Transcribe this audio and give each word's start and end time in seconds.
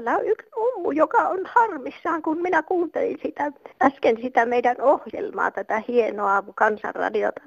täällä 0.00 0.18
on 0.18 0.26
mummu, 0.84 0.92
joka 0.92 1.18
on 1.28 1.38
harmissaan, 1.44 2.22
kun 2.22 2.42
minä 2.42 2.62
kuuntelin 2.62 3.18
sitä, 3.22 3.52
äsken 3.82 4.16
sitä 4.22 4.46
meidän 4.46 4.80
ohjelmaa, 4.80 5.50
tätä 5.50 5.82
hienoa 5.88 6.42
kansanradiota. 6.54 7.40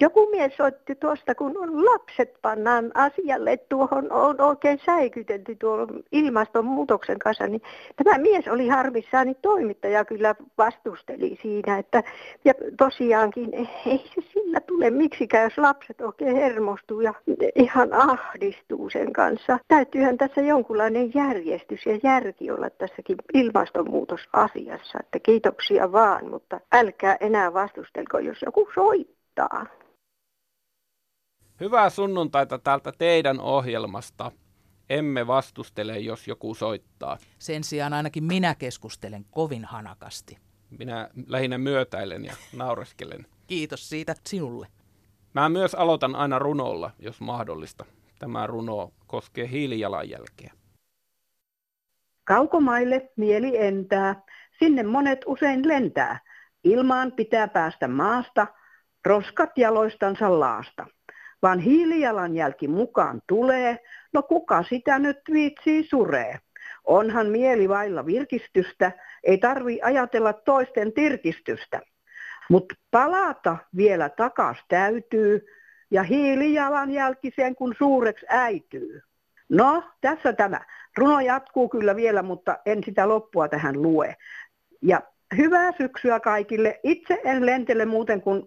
Joku 0.00 0.26
mies 0.30 0.56
soitti 0.56 0.94
tuosta, 0.94 1.34
kun 1.34 1.84
lapset 1.84 2.34
pannaan 2.42 2.90
asialle, 2.94 3.52
että 3.52 3.66
tuohon 3.68 4.12
on 4.12 4.40
oikein 4.40 4.80
säikytetty 4.86 5.56
tuon 5.56 6.02
ilmastonmuutoksen 6.12 7.18
kanssa. 7.18 7.46
Niin 7.46 7.62
tämä 7.96 8.18
mies 8.18 8.48
oli 8.48 8.68
harmissaan, 8.68 9.26
niin 9.26 9.36
toimittaja 9.42 10.04
kyllä 10.04 10.34
vastusteli 10.58 11.38
siinä, 11.42 11.78
että 11.78 12.02
ja 12.44 12.54
tosiaankin 12.78 13.54
ei 13.86 14.04
se 14.14 14.22
sillä 14.32 14.60
tule 14.60 14.90
miksikään, 14.90 15.44
jos 15.44 15.58
lapset 15.58 16.00
oikein 16.00 16.36
hermostuu 16.36 17.00
ja 17.00 17.14
ihan 17.54 17.92
ahdistuu 17.92 18.90
sen 18.90 19.12
kanssa. 19.12 19.58
Täytyyhän 19.68 20.18
tässä 20.18 20.40
jonkunlainen 20.40 21.10
järjestys 21.14 21.86
ja 21.86 21.98
järki 22.02 22.50
olla 22.50 22.70
tässäkin 22.78 23.16
ilmastonmuutosasiassa. 23.34 24.98
Että 25.00 25.18
kiitoksia 25.22 25.92
vaan, 25.92 26.30
mutta 26.30 26.60
älkää 26.72 27.16
enää 27.20 27.54
vastustelko, 27.54 28.18
jos 28.18 28.42
joku 28.42 28.68
soittaa. 28.74 29.66
Hyvää 31.60 31.90
sunnuntaita 31.90 32.58
täältä 32.58 32.92
teidän 32.98 33.40
ohjelmasta. 33.40 34.32
Emme 34.90 35.26
vastustele, 35.26 35.98
jos 35.98 36.28
joku 36.28 36.54
soittaa. 36.54 37.18
Sen 37.38 37.64
sijaan 37.64 37.92
ainakin 37.92 38.24
minä 38.24 38.54
keskustelen 38.54 39.24
kovin 39.30 39.64
hanakasti. 39.64 40.38
Minä 40.78 41.10
lähinnä 41.26 41.58
myötäilen 41.58 42.24
ja 42.24 42.32
naureskelen. 42.56 43.26
Kiitos 43.46 43.88
siitä 43.88 44.14
sinulle. 44.26 44.66
Mä 45.34 45.48
myös 45.48 45.74
aloitan 45.74 46.16
aina 46.16 46.38
runolla, 46.38 46.90
jos 46.98 47.20
mahdollista. 47.20 47.84
Tämä 48.18 48.46
runo 48.46 48.92
koskee 49.06 49.50
hiilijalanjälkeä. 49.50 50.52
Kaukomaille 52.28 53.10
mieli 53.16 53.58
entää, 53.58 54.22
sinne 54.58 54.82
monet 54.82 55.20
usein 55.26 55.68
lentää. 55.68 56.20
Ilmaan 56.64 57.12
pitää 57.12 57.48
päästä 57.48 57.88
maasta, 57.88 58.46
roskat 59.06 59.50
jaloistansa 59.58 60.40
laasta. 60.40 60.86
Vaan 61.42 61.58
hiilijalanjälki 61.58 62.68
mukaan 62.68 63.20
tulee, 63.26 63.78
no 64.12 64.22
kuka 64.22 64.62
sitä 64.62 64.98
nyt 64.98 65.18
viitsii 65.32 65.88
suree. 65.88 66.38
Onhan 66.84 67.26
mieli 67.26 67.68
vailla 67.68 68.06
virkistystä, 68.06 68.92
ei 69.24 69.38
tarvi 69.38 69.80
ajatella 69.82 70.32
toisten 70.32 70.92
tirkistystä. 70.92 71.80
Mutta 72.50 72.74
palata 72.90 73.56
vielä 73.76 74.08
takas 74.08 74.56
täytyy 74.68 75.46
ja 75.90 76.02
hiilijalanjälkiseen 76.02 77.54
kun 77.54 77.74
suureksi 77.78 78.26
äityy. 78.28 79.02
No, 79.48 79.82
tässä 80.00 80.32
tämä. 80.32 80.60
Runo 80.98 81.20
jatkuu 81.20 81.68
kyllä 81.68 81.96
vielä, 81.96 82.22
mutta 82.22 82.58
en 82.66 82.84
sitä 82.84 83.08
loppua 83.08 83.48
tähän 83.48 83.82
lue. 83.82 84.16
Ja 84.82 85.02
hyvää 85.36 85.72
syksyä 85.78 86.20
kaikille. 86.20 86.80
Itse 86.82 87.20
en 87.24 87.46
lentele 87.46 87.84
muuten 87.84 88.20
kuin 88.20 88.42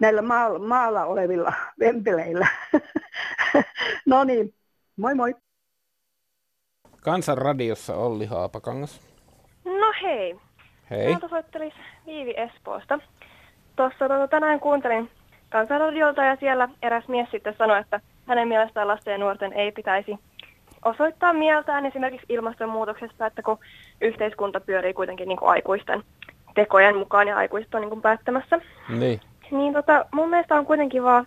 näillä 0.00 0.22
maalla, 0.22 0.58
maalla 0.58 1.04
olevilla 1.04 1.52
vempeleillä. 1.80 2.46
no 4.06 4.24
niin, 4.24 4.54
moi 4.96 5.14
moi. 5.14 5.34
Kansanradiossa 7.00 7.96
Olli 7.96 8.26
Haapakangas. 8.26 9.00
No 9.64 9.92
hei. 10.02 10.36
Hei. 10.90 11.12
Mä 11.22 11.28
soittelis 11.28 11.74
Viivi 12.06 12.34
Espoosta. 12.36 12.98
Tuossa 13.76 13.98
tota, 13.98 14.28
tänään 14.28 14.60
kuuntelin 14.60 15.10
Kansanradiolta 15.50 16.24
ja 16.24 16.36
siellä 16.36 16.68
eräs 16.82 17.08
mies 17.08 17.30
sitten 17.30 17.54
sanoi, 17.58 17.80
että 17.80 18.00
hänen 18.26 18.48
mielestään 18.48 18.88
lasten 18.88 19.12
ja 19.12 19.18
nuorten 19.18 19.52
ei 19.52 19.72
pitäisi 19.72 20.18
osoittaa 20.84 21.32
mieltään 21.32 21.86
esimerkiksi 21.86 22.26
ilmastonmuutoksesta, 22.28 23.26
että 23.26 23.42
kun 23.42 23.58
yhteiskunta 24.00 24.60
pyörii 24.60 24.94
kuitenkin 24.94 25.28
niin 25.28 25.38
kuin 25.38 25.50
aikuisten 25.50 26.02
tekojen 26.54 26.96
mukaan 26.96 27.28
ja 27.28 27.36
aikuiset 27.36 27.74
on 27.74 27.80
niin 27.80 27.90
kuin 27.90 28.02
päättämässä. 28.02 28.60
Niin. 28.88 29.20
Niin 29.50 29.72
tota, 29.72 30.06
mun 30.12 30.30
mielestä 30.30 30.54
on 30.54 30.66
kuitenkin 30.66 31.02
vaan 31.02 31.26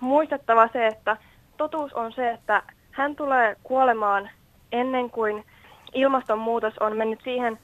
muistettava 0.00 0.68
se, 0.72 0.86
että 0.86 1.16
totuus 1.56 1.92
on 1.92 2.12
se, 2.12 2.30
että 2.30 2.62
hän 2.90 3.16
tulee 3.16 3.56
kuolemaan 3.62 4.30
ennen 4.72 5.10
kuin 5.10 5.44
ilmastonmuutos 5.94 6.78
on 6.78 6.96
mennyt 6.96 7.20
siihen 7.24 7.58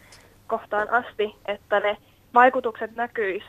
kohtaan 0.47 0.91
asti, 0.91 1.35
että 1.47 1.81
ne 1.81 1.97
vaikutukset 2.35 2.97
näkyis 2.97 3.43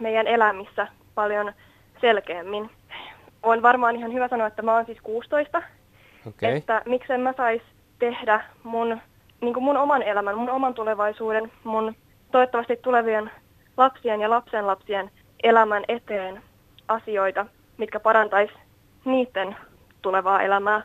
meidän 0.00 0.26
elämissä 0.26 0.88
paljon 1.14 1.52
selkeämmin. 2.00 2.70
On 3.42 3.62
varmaan 3.62 3.96
ihan 3.96 4.12
hyvä 4.12 4.28
sanoa, 4.28 4.46
että 4.46 4.62
mä 4.62 4.74
oon 4.74 4.86
siis 4.86 4.98
16, 5.02 5.62
Okay. 6.28 6.56
että 6.56 6.82
miksen 6.86 7.20
mä 7.20 7.34
sais 7.36 7.62
tehdä 7.98 8.44
mun, 8.62 9.00
niin 9.40 9.62
mun 9.62 9.76
oman 9.76 10.02
elämän, 10.02 10.38
mun 10.38 10.50
oman 10.50 10.74
tulevaisuuden, 10.74 11.52
mun 11.64 11.94
toivottavasti 12.32 12.76
tulevien 12.76 13.30
lapsien 13.76 14.20
ja 14.20 14.30
lapsenlapsien 14.30 15.10
elämän 15.42 15.84
eteen 15.88 16.42
asioita, 16.88 17.46
mitkä 17.78 18.00
parantais 18.00 18.50
niiden 19.04 19.56
tulevaa 20.02 20.42
elämää. 20.42 20.82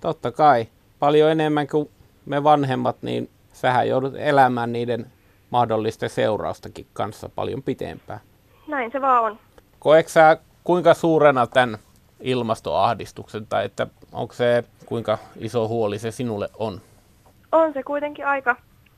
Totta 0.00 0.32
kai. 0.32 0.66
Paljon 0.98 1.30
enemmän 1.30 1.66
kuin 1.66 1.90
me 2.26 2.44
vanhemmat, 2.44 2.96
niin 3.02 3.30
sähän 3.52 3.88
joudut 3.88 4.14
elämään 4.16 4.72
niiden 4.72 5.06
mahdollisten 5.50 6.10
seuraustakin 6.10 6.86
kanssa 6.92 7.28
paljon 7.28 7.62
pitempään. 7.62 8.20
Näin 8.68 8.92
se 8.92 9.00
vaan 9.00 9.24
on. 9.24 9.38
Koetko 9.78 10.10
sä 10.10 10.36
kuinka 10.64 10.94
suurena 10.94 11.46
tämän 11.46 11.78
ilmastoahdistuksen, 12.20 13.46
tai 13.46 13.64
että 13.64 13.86
onko 14.12 14.34
se 14.34 14.64
kuinka 14.86 15.18
iso 15.36 15.68
huoli 15.68 15.98
se 15.98 16.10
sinulle 16.10 16.48
on? 16.58 16.80
On 17.52 17.72
se 17.72 17.82
kuitenkin 17.82 18.26
aika 18.26 18.56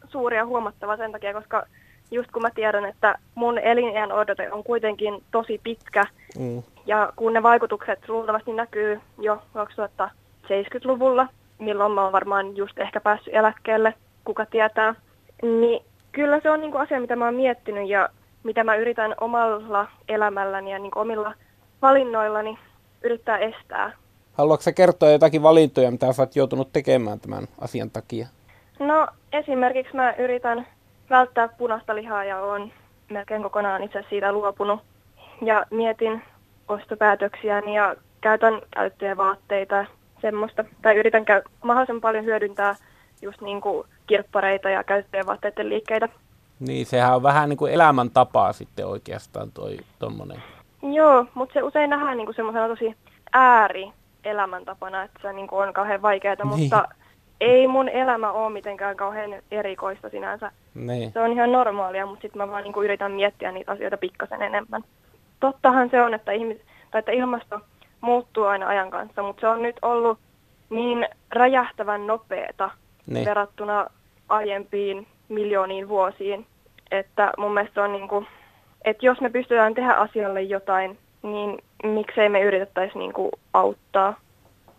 suuri 0.09 0.37
ja 0.37 0.47
huomattava 0.47 0.97
sen 0.97 1.13
takia, 1.13 1.35
koska 1.35 1.67
just 2.11 2.31
kun 2.31 2.43
mä 2.43 2.51
tiedän, 2.51 2.85
että 2.85 3.19
mun 3.35 3.59
elinjään 3.59 4.13
odote 4.13 4.53
on 4.53 4.65
kuitenkin 4.65 5.23
tosi 5.31 5.61
pitkä, 5.63 6.05
Mm. 6.39 6.63
ja 6.87 7.13
kun 7.17 7.33
ne 7.33 7.43
vaikutukset 7.43 8.09
luultavasti 8.09 8.53
näkyy 8.53 9.01
jo 9.19 9.43
2070-luvulla, 9.55 11.27
milloin 11.59 11.93
mä 11.93 12.03
oon 12.05 12.13
varmaan 12.13 12.57
just 12.57 12.79
ehkä 12.79 13.01
päässyt 13.01 13.35
eläkkeelle, 13.35 13.95
kuka 14.25 14.47
tietää, 14.47 14.95
niin 15.43 15.85
kyllä 16.13 16.41
se 16.41 16.51
on 16.51 16.61
niin 16.61 16.71
kuin 16.73 16.83
asia, 16.83 17.01
mitä 17.01 17.17
mä 17.17 17.25
oon 17.25 17.35
miettinyt 17.35 17.89
ja 17.89 18.09
mitä 18.43 18.65
mä 18.65 18.77
yritän 18.77 19.15
omalla 19.21 19.89
elämälläni 20.09 20.73
ja 20.73 20.79
niin 20.79 20.91
kuin 20.91 21.01
omilla 21.03 21.35
valinnoillani 21.83 22.59
yrittää 23.03 23.39
estää. 23.39 23.93
Haluatko 24.33 24.63
sä 24.63 24.73
kertoa 24.73 25.11
jotakin 25.11 25.43
valintoja, 25.43 25.91
mitä 25.91 26.13
sä 26.13 26.23
oot 26.23 26.37
joutunut 26.37 26.73
tekemään 26.73 27.21
tämän 27.21 27.49
asian 27.59 27.91
takia? 27.91 28.27
No 28.79 29.07
esimerkiksi 29.33 29.97
mä 29.97 30.13
yritän 30.13 30.67
välttää 31.11 31.49
punaista 31.49 31.95
lihaa 31.95 32.25
ja 32.25 32.39
on 32.43 32.73
melkein 33.11 33.43
kokonaan 33.43 33.83
itse 33.83 34.05
siitä 34.09 34.33
luopunut. 34.33 34.81
Ja 35.43 35.67
mietin 35.71 36.23
ostopäätöksiäni 36.69 37.77
ja 37.77 37.97
käytän 38.21 38.61
käyttöjä 38.71 39.17
vaatteita 39.17 39.87
semmoista. 40.21 40.65
Tai 40.83 40.97
yritän 40.97 41.25
käy- 41.25 41.43
mahdollisimman 41.63 42.01
paljon 42.01 42.25
hyödyntää 42.25 42.75
just 43.23 43.41
niin 43.41 43.61
kuin 43.61 43.87
kirppareita 44.07 44.71
ja 44.71 44.85
käyttöjen 44.85 45.27
vaatteiden 45.27 45.69
liikkeitä. 45.69 46.09
Niin, 46.61 46.87
sehän 46.87 47.17
on 47.17 47.23
vähän 47.23 47.49
niin 47.49 47.57
kuin 47.57 47.73
elämäntapaa 47.73 48.53
sitten 48.53 48.87
oikeastaan 48.87 49.53
toi 49.53 49.77
tommonen. 49.99 50.43
Joo, 50.83 51.27
mutta 51.35 51.53
se 51.53 51.63
usein 51.63 51.91
nähdään 51.91 52.17
niin 52.17 52.27
kuin 52.27 52.35
semmoisena 52.37 52.69
tosi 52.69 52.97
ääri 53.33 53.93
elämäntapana, 54.25 55.03
että 55.03 55.19
se 55.23 55.33
niin 55.33 55.49
kuin 55.49 55.69
on 55.69 55.75
kauhean 55.75 56.03
vaikeaa, 56.03 56.35
Niin. 56.45 56.47
mutta 56.63 56.85
ei 57.41 57.67
mun 57.67 57.89
elämä 57.89 58.33
ole 58.33 58.53
mitenkään 58.53 58.97
kauhean 58.97 59.31
erikoista 59.51 60.09
sinänsä. 60.09 60.53
Niin. 60.75 61.13
Se 61.13 61.21
on 61.21 61.33
ihan 61.33 61.53
normaalia, 61.53 62.07
mutta 62.07 62.23
sitten 62.23 62.43
mä 62.43 62.49
vaan 62.53 62.65
niin 62.65 62.73
kuin 62.73 62.85
yritän 62.85 63.13
miettiä 63.13 63.53
niitä 63.53 63.73
asioita 63.73 63.97
pikkasen 63.97 64.43
enemmän. 64.43 64.83
Tottahan 65.41 65.91
se 65.91 66.03
on, 66.03 66.15
että, 66.15 66.33
ihmis, 66.33 66.59
tai 66.91 66.99
että 66.99 67.13
ilmasto 67.13 67.61
muuttuu 68.01 68.45
aina 68.45 68.67
ajan 68.69 68.91
kanssa, 68.91 69.23
mutta 69.23 69.41
se 69.41 69.49
on 69.49 69.63
nyt 69.63 69.77
ollut 69.83 70.19
niin 70.71 71.09
räjähtävän 71.31 72.07
nopeeta 72.07 72.71
Niin. 73.07 73.25
verrattuna 73.25 73.87
aiempiin 74.29 75.07
miljooniin 75.29 75.89
vuosiin, 75.89 76.47
että 76.91 77.33
mun 77.39 77.55
mielestä 77.55 77.75
se 77.75 77.81
on 77.81 77.93
niin 77.93 78.09
kuin, 78.09 78.27
että 78.85 79.07
jos 79.07 79.21
me 79.21 79.31
pystytään 79.31 79.75
tehdä 79.75 79.93
asialle 79.93 80.43
jotain, 80.43 80.99
niin 81.23 81.59
miksei 81.83 82.29
me 82.29 82.41
yritettäisi 82.41 82.99
niin 82.99 83.13
kuin 83.13 83.31
auttaa. 83.53 84.21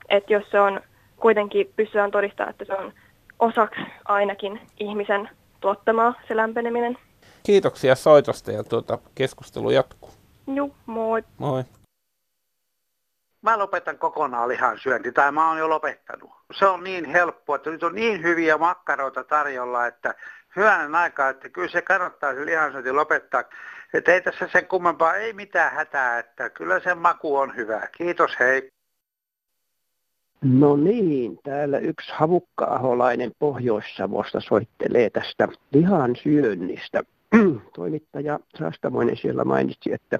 Että 0.09 0.33
jos 0.33 0.49
se 0.51 0.59
on 0.59 0.81
kuitenkin 1.17 1.73
pystytään 1.75 2.11
todistamaan, 2.11 2.49
että 2.49 2.65
se 2.65 2.73
on 2.73 2.93
osaksi 3.39 3.81
ainakin 4.05 4.61
ihmisen 4.79 5.29
tuottamaa 5.59 6.13
se 6.27 6.35
lämpeneminen. 6.35 6.97
Kiitoksia 7.43 7.95
soitosta 7.95 8.51
ja 8.51 8.63
tuota, 8.63 8.97
keskustelu 9.15 9.69
jatkuu. 9.69 10.09
Juu, 10.47 10.75
moi. 10.85 11.23
Moi. 11.37 11.63
Mä 13.41 13.59
lopetan 13.59 13.97
kokonaan 13.97 14.49
lihan 14.49 14.79
syönti, 14.79 15.11
tai 15.11 15.31
mä 15.31 15.49
oon 15.49 15.57
jo 15.57 15.69
lopettanut. 15.69 16.31
Se 16.51 16.65
on 16.65 16.83
niin 16.83 17.05
helppoa, 17.05 17.55
että 17.55 17.69
nyt 17.69 17.83
on 17.83 17.95
niin 17.95 18.23
hyviä 18.23 18.57
makkaroita 18.57 19.23
tarjolla, 19.23 19.87
että 19.87 20.15
hyvänen 20.55 20.95
aikaa, 20.95 21.29
että 21.29 21.49
kyllä 21.49 21.67
se 21.67 21.81
kannattaa 21.81 22.33
se 22.33 22.45
lihansyönti 22.45 22.91
lopettaa. 22.91 23.43
Että 23.93 24.13
ei 24.13 24.21
tässä 24.21 24.49
sen 24.51 24.67
kummempaa, 24.67 25.15
ei 25.15 25.33
mitään 25.33 25.73
hätää, 25.73 26.19
että 26.19 26.49
kyllä 26.49 26.79
sen 26.79 26.97
maku 26.97 27.37
on 27.37 27.55
hyvä. 27.55 27.87
Kiitos, 27.97 28.31
hei. 28.39 28.69
No 30.41 30.75
niin, 30.75 31.39
täällä 31.43 31.79
yksi 31.79 32.11
havukka-aholainen 32.15 33.31
Pohjois-Savosta 33.39 34.39
soittelee 34.41 35.09
tästä 35.09 35.47
lihan 35.71 36.15
syönnistä. 36.15 37.03
Toimittaja 37.75 38.39
Saastamoinen 38.59 39.17
siellä 39.17 39.43
mainitsi, 39.43 39.93
että 39.93 40.19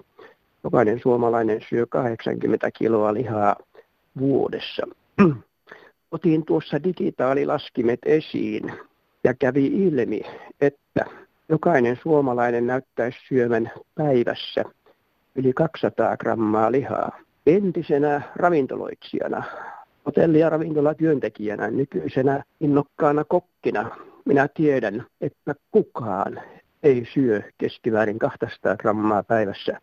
jokainen 0.63 0.99
suomalainen 0.99 1.61
syö 1.69 1.85
80 1.89 2.71
kiloa 2.71 3.13
lihaa 3.13 3.55
vuodessa. 4.19 4.87
Otin 6.11 6.45
tuossa 6.45 6.83
digitaalilaskimet 6.83 7.99
esiin 8.05 8.73
ja 9.23 9.33
kävi 9.33 9.65
ilmi, 9.65 10.21
että 10.61 11.05
jokainen 11.49 11.99
suomalainen 12.03 12.67
näyttäisi 12.67 13.17
syömän 13.27 13.71
päivässä 13.95 14.63
yli 15.35 15.53
200 15.53 16.17
grammaa 16.17 16.71
lihaa. 16.71 17.19
Entisenä 17.47 18.21
ravintoloitsijana, 18.35 19.43
hotelli- 20.05 20.39
ja 20.39 20.49
ravintolatyöntekijänä, 20.49 21.71
nykyisenä 21.71 22.43
innokkaana 22.59 23.23
kokkina, 23.23 23.95
minä 24.25 24.47
tiedän, 24.47 25.05
että 25.21 25.55
kukaan 25.71 26.41
ei 26.83 27.07
syö 27.13 27.41
keskimäärin 27.57 28.19
200 28.19 28.77
grammaa 28.77 29.23
päivässä 29.23 29.81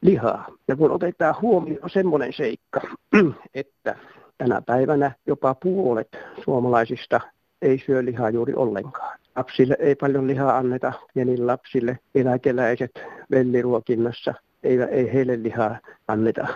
lihaa. 0.00 0.46
Ja 0.68 0.76
kun 0.76 0.90
otetaan 0.90 1.34
huomioon 1.42 1.90
semmoinen 1.90 2.32
seikka, 2.32 2.80
että 3.54 3.96
tänä 4.38 4.62
päivänä 4.66 5.12
jopa 5.26 5.54
puolet 5.54 6.08
suomalaisista 6.44 7.20
ei 7.62 7.78
syö 7.86 8.04
lihaa 8.04 8.30
juuri 8.30 8.54
ollenkaan. 8.54 9.18
Lapsille 9.36 9.76
ei 9.78 9.94
paljon 9.94 10.26
lihaa 10.26 10.56
anneta, 10.56 10.92
pienille 11.14 11.44
lapsille, 11.44 11.98
eläkeläiset 12.14 12.90
velliruokinnassa, 13.30 14.34
ei, 14.62 14.82
ei 14.82 15.12
heille 15.12 15.42
lihaa 15.42 15.78
anneta. 16.08 16.46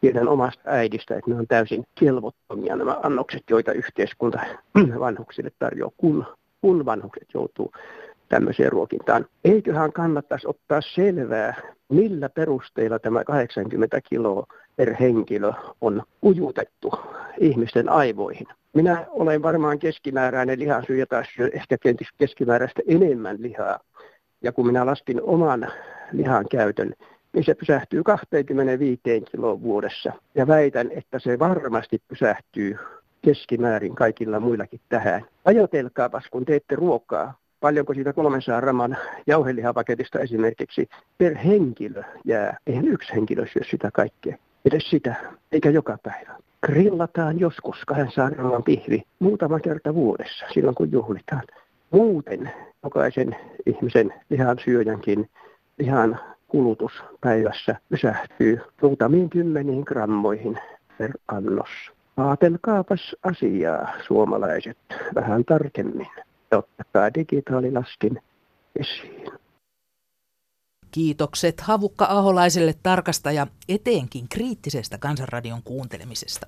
Tiedän 0.00 0.28
omasta 0.28 0.60
äidistä, 0.64 1.16
että 1.16 1.30
ne 1.30 1.36
on 1.36 1.46
täysin 1.46 1.84
kelvottomia 1.94 2.76
nämä 2.76 3.00
annokset, 3.02 3.42
joita 3.50 3.72
yhteiskunta 3.72 4.40
vanhuksille 5.00 5.50
tarjoaa, 5.58 5.92
kun, 5.96 6.26
kun 6.60 6.84
vanhukset 6.84 7.28
joutuu 7.34 7.72
tämmöiseen 8.28 8.72
ruokintaan. 8.72 9.26
Eiköhän 9.44 9.92
kannattaisi 9.92 10.46
ottaa 10.46 10.80
selvää, 10.80 11.54
millä 11.88 12.28
perusteilla 12.28 12.98
tämä 12.98 13.24
80 13.24 14.00
kiloa 14.00 14.46
per 14.76 14.94
henkilö 15.00 15.52
on 15.80 16.02
ujutettu 16.24 16.92
ihmisten 17.40 17.88
aivoihin. 17.88 18.46
Minä 18.74 19.06
olen 19.10 19.42
varmaan 19.42 19.78
keskimääräinen 19.78 20.58
lihansyöjä 20.58 21.06
tai 21.06 21.22
ehkä 21.52 21.78
kenties 21.78 22.10
keskimääräistä 22.18 22.82
enemmän 22.86 23.36
lihaa. 23.40 23.78
Ja 24.42 24.52
kun 24.52 24.66
minä 24.66 24.86
laskin 24.86 25.22
oman 25.22 25.72
lihan 26.12 26.46
käytön, 26.50 26.94
niin 27.32 27.44
se 27.44 27.54
pysähtyy 27.54 28.02
25 28.02 29.00
kiloa 29.30 29.62
vuodessa. 29.62 30.12
Ja 30.34 30.46
väitän, 30.46 30.90
että 30.90 31.18
se 31.18 31.38
varmasti 31.38 32.02
pysähtyy 32.08 32.78
keskimäärin 33.22 33.94
kaikilla 33.94 34.40
muillakin 34.40 34.80
tähän. 34.88 35.24
Ajatelkaapas, 35.44 36.24
kun 36.30 36.44
teette 36.44 36.76
ruokaa, 36.76 37.34
paljonko 37.60 37.94
siitä 37.94 38.12
300 38.12 38.60
raman 38.60 38.96
jauhelihapaketista 39.26 40.18
esimerkiksi 40.18 40.88
per 41.18 41.34
henkilö 41.34 42.02
jää. 42.24 42.56
Eihän 42.66 42.88
yksi 42.88 43.12
henkilö 43.14 43.46
syö 43.52 43.62
sitä 43.70 43.90
kaikkea. 43.90 44.36
Edes 44.64 44.90
sitä, 44.90 45.14
eikä 45.52 45.70
joka 45.70 45.98
päivä. 46.02 46.49
Grillataan 46.66 47.40
joskus 47.40 47.76
200 47.86 48.30
gramman 48.30 48.62
pihvi 48.62 49.02
muutama 49.18 49.60
kerta 49.60 49.94
vuodessa, 49.94 50.44
silloin 50.54 50.74
kun 50.74 50.92
juhlitaan. 50.92 51.42
Muuten 51.90 52.50
jokaisen 52.84 53.36
ihmisen 53.66 54.14
lihan 54.30 54.58
syöjänkin 54.64 55.30
lihan 55.78 56.20
kulutus 56.48 56.92
päivässä 57.20 57.76
pysähtyy 57.88 58.60
muutamiin 58.82 59.30
kymmeniin 59.30 59.82
grammoihin 59.86 60.58
per 60.98 61.10
annos. 61.28 61.68
Aatelkaapas 62.16 63.16
asiaa, 63.22 63.92
suomalaiset, 64.06 64.78
vähän 65.14 65.44
tarkemmin 65.44 66.08
ottakaa 66.52 67.14
digitaalilaskin 67.14 68.22
esiin. 68.80 69.39
Kiitokset 70.90 71.60
Havukka 71.60 72.06
Aholaiselle 72.10 72.74
tarkastaja 72.82 73.46
etenkin 73.68 74.28
kriittisestä 74.28 74.98
kansanradion 74.98 75.62
kuuntelemisesta. 75.62 76.46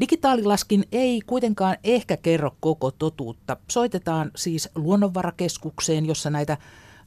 Digitaalilaskin 0.00 0.84
ei 0.92 1.20
kuitenkaan 1.26 1.76
ehkä 1.84 2.16
kerro 2.16 2.50
koko 2.60 2.90
totuutta. 2.90 3.56
Soitetaan 3.70 4.30
siis 4.36 4.70
luonnonvarakeskukseen, 4.74 6.06
jossa 6.06 6.30
näitä 6.30 6.56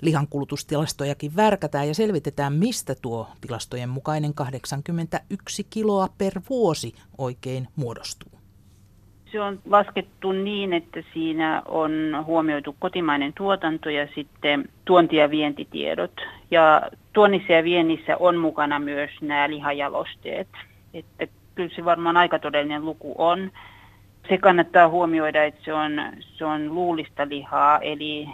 lihankulutustilastojakin 0.01 1.35
värkätään 1.35 1.87
ja 1.87 1.93
selvitetään, 1.93 2.53
mistä 2.53 2.95
tuo 3.01 3.27
tilastojen 3.41 3.89
mukainen 3.89 4.33
81 4.33 5.67
kiloa 5.69 6.07
per 6.17 6.41
vuosi 6.49 6.93
oikein 7.17 7.67
muodostuu. 7.75 8.31
Se 9.31 9.41
on 9.41 9.59
laskettu 9.65 10.31
niin, 10.31 10.73
että 10.73 11.03
siinä 11.13 11.61
on 11.65 11.91
huomioitu 12.25 12.75
kotimainen 12.79 13.33
tuotanto 13.37 13.89
ja 13.89 14.07
sitten 14.15 14.69
tuonti- 14.85 15.15
ja 15.15 15.29
vientitiedot. 15.29 16.21
Ja 16.51 16.81
tuonnissa 17.13 17.53
ja 17.53 17.63
viennissä 17.63 18.17
on 18.17 18.37
mukana 18.37 18.79
myös 18.79 19.11
nämä 19.21 19.49
lihajalosteet. 19.49 20.47
Että 20.93 21.27
kyllä 21.55 21.75
se 21.75 21.85
varmaan 21.85 22.17
aika 22.17 22.39
todellinen 22.39 22.85
luku 22.85 23.15
on. 23.17 23.51
Se 24.29 24.37
kannattaa 24.37 24.89
huomioida, 24.89 25.43
että 25.43 25.61
se 25.65 25.73
on, 25.73 25.91
se 26.21 26.45
on 26.45 26.75
luulista 26.75 27.29
lihaa, 27.29 27.79
eli 27.79 28.29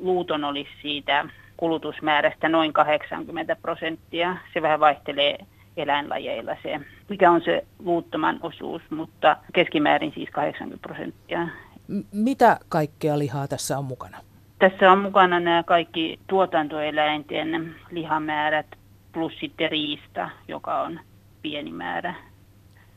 luuton 0.00 0.44
olisi 0.44 0.70
siitä 0.82 1.28
kulutusmäärästä 1.56 2.48
noin 2.48 2.72
80 2.72 3.56
prosenttia. 3.56 4.36
Se 4.54 4.62
vähän 4.62 4.80
vaihtelee 4.80 5.38
eläinlajeilla 5.76 6.56
se, 6.62 6.80
mikä 7.08 7.30
on 7.30 7.40
se 7.44 7.64
luuttoman 7.78 8.38
osuus, 8.42 8.82
mutta 8.90 9.36
keskimäärin 9.52 10.12
siis 10.14 10.30
80 10.30 10.88
prosenttia. 10.88 11.48
M- 11.88 12.00
mitä 12.12 12.58
kaikkea 12.68 13.18
lihaa 13.18 13.48
tässä 13.48 13.78
on 13.78 13.84
mukana? 13.84 14.25
Tässä 14.58 14.92
on 14.92 14.98
mukana 14.98 15.40
nämä 15.40 15.62
kaikki 15.62 16.18
tuotantoeläinten 16.26 17.74
lihamäärät 17.90 18.66
plus 19.12 19.32
sitten 19.40 19.70
riista, 19.70 20.30
joka 20.48 20.80
on 20.82 21.00
pieni 21.42 21.72
määrä. 21.72 22.14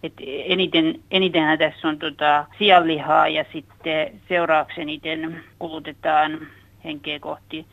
Et 0.03 0.13
eniten, 0.25 0.99
enitenhän 1.11 1.59
tässä 1.59 1.87
on 1.87 1.99
tota 1.99 2.45
sianlihaa 2.57 3.27
ja 3.27 3.45
sitten 3.53 4.21
seuraavaksi 4.29 4.81
eniten 4.81 5.43
kulutetaan 5.59 6.47
henkeä 6.83 7.19
kohti 7.19 7.65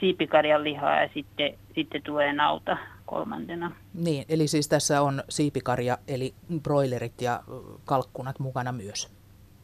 siipikarjan 0.00 0.64
lihaa 0.64 1.02
ja 1.02 1.08
sitten, 1.14 1.54
sitten 1.74 2.02
tulee 2.02 2.32
nauta 2.32 2.76
kolmantena. 3.06 3.72
Niin, 3.94 4.24
eli 4.28 4.48
siis 4.48 4.68
tässä 4.68 5.02
on 5.02 5.22
siipikarja, 5.28 5.98
eli 6.08 6.34
broilerit 6.62 7.22
ja 7.22 7.40
kalkkunat 7.84 8.38
mukana 8.38 8.72
myös. 8.72 9.16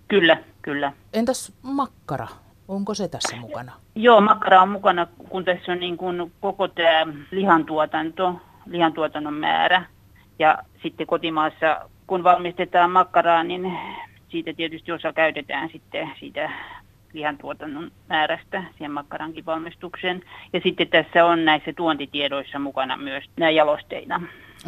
Kyllä, 0.08 0.36
kyllä. 0.62 0.92
Entäs 1.12 1.52
makkara? 1.62 2.28
Onko 2.70 2.94
se 2.94 3.08
tässä 3.08 3.36
mukana? 3.36 3.72
Joo, 3.94 4.20
makkara 4.20 4.62
on 4.62 4.68
mukana, 4.68 5.06
kun 5.28 5.44
tässä 5.44 5.72
on 5.72 5.80
niin 5.80 5.96
kuin 5.96 6.32
koko 6.40 6.68
tämä 6.68 7.06
lihantuotanto, 7.30 8.34
lihantuotannon 8.66 9.34
määrä. 9.34 9.84
Ja 10.38 10.58
sitten 10.82 11.06
kotimaassa, 11.06 11.90
kun 12.06 12.24
valmistetaan 12.24 12.90
makkaraa, 12.90 13.44
niin 13.44 13.78
siitä 14.28 14.52
tietysti 14.52 14.92
osa 14.92 15.12
käytetään 15.12 15.68
sitten 15.72 16.10
siitä 16.20 16.50
lihantuotannon 17.12 17.90
määrästä 18.08 18.64
siihen 18.76 18.92
makkarankin 18.92 19.46
valmistukseen. 19.46 20.22
Ja 20.52 20.60
sitten 20.60 20.88
tässä 20.88 21.24
on 21.24 21.44
näissä 21.44 21.72
tuontitiedoissa 21.72 22.58
mukana 22.58 22.96
myös 22.96 23.24
nämä 23.36 23.50
jalosteina. 23.50 24.22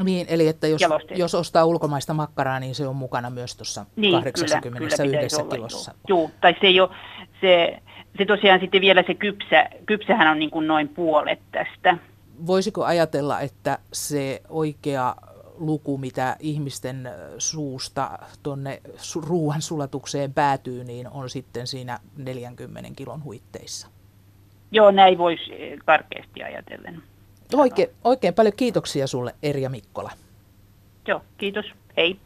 Niin, 0.05 0.27
eli 0.29 0.49
että 0.49 0.67
jos, 0.67 0.81
jos 1.15 1.35
ostaa 1.35 1.65
ulkomaista 1.65 2.15
makkaraa, 2.15 2.61
niin 2.61 2.75
se 2.75 2.89
on 2.89 2.97
mukana 2.97 3.31
myös 3.31 3.57
tuossa 3.57 3.87
niin, 3.97 4.13
81 4.13 5.03
kyllä, 5.03 5.19
kyllä 5.19 5.51
kilossa. 5.55 5.95
Joo. 6.09 6.31
tai 6.41 6.55
se, 6.61 6.71
jo, 6.71 6.91
se, 7.41 7.83
se 8.19 8.25
tosiaan 8.25 8.61
sitten 8.61 8.81
vielä 8.81 9.05
se 9.07 9.15
kypsä, 9.15 9.69
kypsähän 9.87 10.29
on 10.29 10.39
niin 10.39 10.51
kuin 10.51 10.67
noin 10.67 10.89
puolet 10.89 11.39
tästä. 11.53 11.99
Voisiko 12.47 12.85
ajatella, 12.85 13.41
että 13.41 13.79
se 13.93 14.43
oikea 14.49 15.17
luku, 15.59 15.99
mitä 15.99 16.37
ihmisten 16.41 17.09
suusta 17.39 18.19
tuonne 18.43 18.83
ruoan 19.29 19.63
sulatukseen 19.63 20.33
päätyy, 20.33 20.85
niin 20.85 21.09
on 21.09 21.31
sitten 21.31 21.67
siinä 21.67 21.99
40 22.17 22.91
kilon 22.97 23.25
huitteissa. 23.25 23.89
Joo, 24.71 24.91
näin 24.91 25.19
voisi 25.19 25.51
karkeasti 25.85 26.43
ajatellen. 26.43 27.03
Oikein, 27.55 27.89
oikein 28.05 28.35
paljon 28.35 28.55
kiitoksia 28.57 29.07
sulle 29.07 29.35
Erja 29.43 29.71
Mikkola. 29.71 30.11
Joo, 31.09 31.23
kiitos. 31.39 31.67
Hei. 31.97 32.17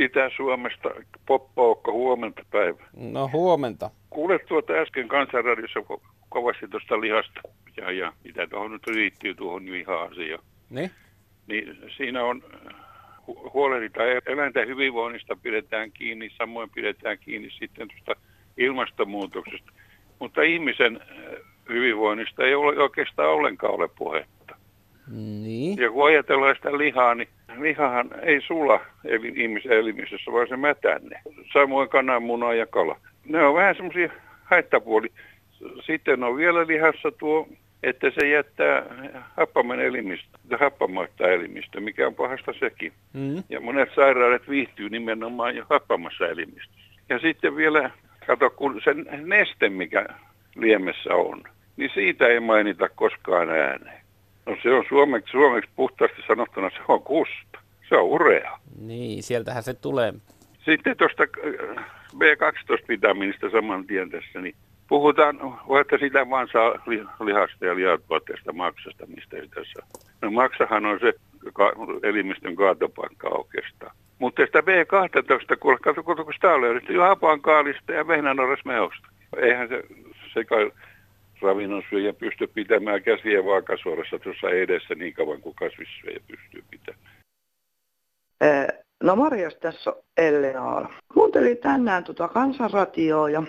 Itä-Suomesta 0.00 0.90
Poppaukka, 1.26 1.92
huomenta 1.92 2.42
päivä. 2.50 2.84
No 2.96 3.30
huomenta. 3.32 3.90
Kuulet 4.10 4.46
tuota 4.46 4.72
äsken 4.72 5.08
kansanradiossa 5.08 5.80
kovasti 6.28 6.68
tuosta 6.68 7.00
lihasta 7.00 7.40
ja, 7.76 7.90
ja 7.90 8.12
mitä 8.24 8.46
tuohon 8.46 8.72
nyt 8.72 8.86
liittyy 8.86 9.34
tuohon 9.34 9.72
liha-asiaan. 9.72 10.44
Niin? 10.70 10.90
Niin 11.46 11.78
siinä 11.96 12.24
on 12.24 12.42
huolehditaan 13.54 14.08
eläinten 14.26 14.68
hyvinvoinnista, 14.68 15.36
pidetään 15.42 15.92
kiinni, 15.92 16.30
samoin 16.38 16.70
pidetään 16.70 17.18
kiinni 17.18 17.50
sitten 17.50 17.88
tuosta 17.88 18.22
ilmastonmuutoksesta. 18.56 19.72
Mutta 20.18 20.42
ihmisen 20.42 21.00
äh, 21.00 21.06
hyvinvoinnista 21.68 22.44
ei 22.44 22.54
ole 22.54 22.82
oikeastaan 22.82 23.28
ollenkaan 23.28 23.74
ole 23.74 23.88
puhetta. 23.88 24.56
Niin. 25.10 25.78
Ja 25.78 25.90
kun 25.90 26.06
ajatellaan 26.06 26.56
sitä 26.56 26.78
lihaa, 26.78 27.14
niin 27.14 27.28
lihahan 27.58 28.10
ei 28.22 28.40
sula 28.40 28.80
ihmisen 29.34 29.72
elimistössä, 29.72 30.32
vaan 30.32 30.48
se 30.48 30.56
mätänne. 30.56 31.20
Samoin 31.52 31.88
kananmuna 31.88 32.54
ja 32.54 32.66
kala. 32.66 32.96
Ne 33.24 33.46
on 33.46 33.54
vähän 33.54 33.74
semmoisia 33.74 34.12
haittapuoli. 34.44 35.08
Sitten 35.86 36.24
on 36.24 36.36
vielä 36.36 36.66
lihassa 36.66 37.12
tuo, 37.18 37.48
että 37.82 38.10
se 38.10 38.28
jättää 38.28 38.82
happaman 39.36 39.80
elimistö, 39.80 40.28
happamaista 40.60 41.28
elimistö, 41.28 41.80
mikä 41.80 42.06
on 42.06 42.14
pahasta 42.14 42.52
sekin. 42.60 42.92
Mm. 43.12 43.42
Ja 43.48 43.60
monet 43.60 43.88
sairaudet 43.94 44.48
viihtyy 44.48 44.88
nimenomaan 44.90 45.56
jo 45.56 45.64
happamassa 45.70 46.28
elimistössä. 46.28 46.80
Ja 47.08 47.18
sitten 47.18 47.56
vielä, 47.56 47.90
kato, 48.26 48.50
kun 48.50 48.80
se 48.84 48.94
neste, 49.24 49.68
mikä 49.68 50.06
liemessä 50.56 51.14
on, 51.14 51.42
niin 51.76 51.90
siitä 51.94 52.26
ei 52.26 52.40
mainita 52.40 52.88
koskaan 52.88 53.50
ääneen. 53.50 54.00
No 54.46 54.56
se 54.62 54.70
on 54.70 54.84
suomeksi, 54.88 55.30
suomeksi 55.30 55.70
puhtaasti 55.76 56.22
sanottuna, 56.26 56.70
se 56.70 56.80
on 56.88 57.02
kusta. 57.02 57.60
Se 57.88 57.96
on 57.96 58.04
urea. 58.04 58.58
Niin, 58.80 59.22
sieltähän 59.22 59.62
se 59.62 59.74
tulee. 59.74 60.14
Sitten 60.64 60.96
tuosta 60.96 61.22
äh, 61.22 61.84
B12-vitamiinista 62.14 63.50
saman 63.50 63.86
tien 63.86 64.10
tässä, 64.10 64.40
niin 64.40 64.54
puhutaan, 64.88 65.40
että 65.80 65.98
sitä 65.98 66.30
vaan 66.30 66.48
saa 66.52 66.70
lihasta 67.20 67.66
ja 67.66 67.76
lihatuotteesta 67.76 68.52
maksasta, 68.52 69.06
mistä 69.06 69.36
ei 69.36 69.48
tässä 69.48 69.82
No 70.22 70.30
maksahan 70.30 70.86
on 70.86 71.00
se 71.00 71.12
elimistön 72.02 72.56
kaatopaikka 72.56 73.28
oikeastaan. 73.28 73.96
Mutta 74.18 74.46
sitä 74.46 74.60
B12, 74.60 75.56
kun, 75.60 75.78
katso, 75.82 76.02
kun 76.02 76.34
sitä 76.34 76.54
on 76.54 76.60
löydetty 76.60 76.92
jo 76.92 77.02
kaalista 77.40 77.92
ja 77.92 78.06
vehnänorasmehosta. 78.06 79.08
Eihän 79.36 79.68
se, 79.68 79.82
se 80.34 80.44
kai 80.44 80.70
ravinnon 81.42 81.82
syöjä 81.90 82.12
pysty 82.12 82.46
pitämään 82.46 83.02
käsiä 83.02 83.44
vaakasuorassa 83.44 84.18
tuossa 84.18 84.50
edessä 84.50 84.94
niin 84.94 85.14
kauan 85.14 85.40
kuin 85.40 85.54
kasvissyöjä 85.54 86.20
pystyy 86.26 86.64
pitämään. 86.70 87.20
No 89.02 89.16
Marjas 89.16 89.56
tässä 89.56 89.90
on 89.90 89.96
Ellenaala. 90.16 90.90
Kuuntelin 91.14 91.58
tänään 91.58 92.04
tuota 92.04 92.28
kansanratioa 92.28 93.30
ja 93.30 93.42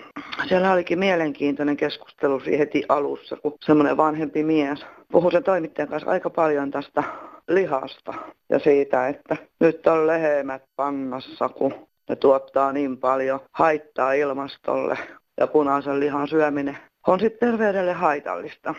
siellä 0.48 0.72
olikin 0.72 0.98
mielenkiintoinen 0.98 1.76
keskustelu 1.76 2.42
heti 2.58 2.84
alussa, 2.88 3.36
kun 3.36 3.54
semmoinen 3.64 3.96
vanhempi 3.96 4.44
mies 4.44 4.86
puhui 5.12 5.32
sen 5.32 5.44
toimittajan 5.44 5.88
kanssa 5.88 6.10
aika 6.10 6.30
paljon 6.30 6.70
tästä 6.70 7.04
lihasta 7.48 8.14
ja 8.48 8.58
siitä, 8.58 9.08
että 9.08 9.36
nyt 9.60 9.86
on 9.86 10.06
lehemät 10.06 10.62
pannassa, 10.76 11.48
kun 11.48 11.74
ne 12.08 12.16
tuottaa 12.16 12.72
niin 12.72 12.98
paljon 12.98 13.40
haittaa 13.52 14.12
ilmastolle 14.12 14.98
ja 15.40 15.46
punaisen 15.46 16.00
lihan 16.00 16.28
syöminen 16.28 16.78
on 17.06 17.20
sitten 17.20 17.48
terveydelle 17.48 17.92
haitallista. 17.92 18.74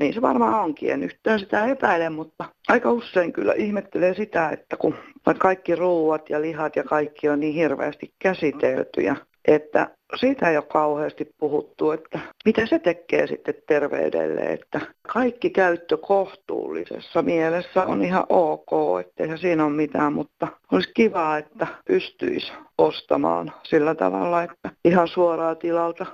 Niin 0.00 0.14
se 0.14 0.22
varmaan 0.22 0.54
onkin, 0.54 0.90
en 0.90 1.02
yhtään 1.02 1.40
sitä 1.40 1.66
epäile, 1.66 2.10
mutta 2.10 2.44
aika 2.68 2.90
usein 2.90 3.32
kyllä 3.32 3.52
ihmettelee 3.52 4.14
sitä, 4.14 4.50
että 4.50 4.76
kun 4.76 4.94
kaikki 5.38 5.74
ruuat 5.74 6.30
ja 6.30 6.40
lihat 6.40 6.76
ja 6.76 6.84
kaikki 6.84 7.28
on 7.28 7.40
niin 7.40 7.54
hirveästi 7.54 8.12
käsiteltyjä, 8.18 9.16
että 9.46 9.90
siitä 10.20 10.50
ei 10.50 10.56
ole 10.56 10.64
kauheasti 10.64 11.30
puhuttu, 11.38 11.90
että 11.90 12.18
mitä 12.44 12.66
se 12.66 12.78
tekee 12.78 13.26
sitten 13.26 13.54
terveydelle, 13.66 14.40
että 14.40 14.80
kaikki 15.12 15.50
käyttö 15.50 15.96
kohtuullisessa 15.96 17.22
mielessä 17.22 17.82
on 17.82 18.04
ihan 18.04 18.24
ok, 18.28 19.00
ettei 19.00 19.38
siinä 19.38 19.64
ole 19.64 19.72
mitään, 19.72 20.12
mutta 20.12 20.48
olisi 20.72 20.90
kiva, 20.94 21.38
että 21.38 21.66
pystyisi 21.86 22.52
ostamaan 22.78 23.52
sillä 23.62 23.94
tavalla, 23.94 24.42
että 24.42 24.70
ihan 24.84 25.08
suoraa 25.08 25.54
tilalta 25.54 26.06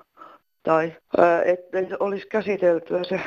tai 0.62 0.92
että 1.45 1.78
olisi 2.00 2.26
käsiteltyä 2.28 3.04
se, 3.04 3.21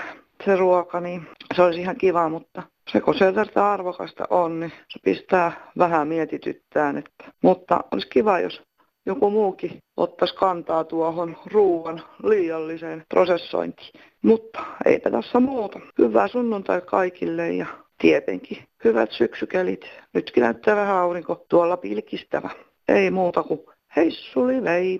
se 0.45 0.55
ruoka, 0.55 0.99
niin 0.99 1.27
se 1.55 1.61
olisi 1.61 1.81
ihan 1.81 1.95
kiva, 1.97 2.29
mutta 2.29 2.63
se 2.91 3.01
kun 3.01 3.17
se 3.17 3.31
tästä 3.31 3.71
arvokasta 3.71 4.27
on, 4.29 4.59
niin 4.59 4.71
se 4.89 4.99
pistää 5.03 5.71
vähän 5.77 6.07
mietityttään. 6.07 6.97
Että, 6.97 7.31
mutta 7.43 7.79
olisi 7.91 8.07
kiva, 8.09 8.39
jos 8.39 8.61
joku 9.05 9.29
muukin 9.29 9.77
ottaisi 9.97 10.35
kantaa 10.35 10.83
tuohon 10.83 11.37
ruoan 11.45 12.01
liialliseen 12.23 13.03
prosessointiin. 13.09 14.01
Mutta 14.21 14.65
eipä 14.85 15.11
tässä 15.11 15.39
muuta. 15.39 15.79
Hyvää 15.99 16.27
sunnuntai 16.27 16.81
kaikille 16.81 17.51
ja 17.51 17.65
tietenkin 18.01 18.63
hyvät 18.83 19.11
syksykelit. 19.11 19.85
Nytkin 20.13 20.41
näyttää 20.43 20.75
vähän 20.75 20.95
aurinko 20.95 21.45
tuolla 21.49 21.77
pilkistävä. 21.77 22.49
Ei 22.87 23.11
muuta 23.11 23.43
kuin 23.43 23.59
heissuli 23.95 24.63
vei. 24.63 24.99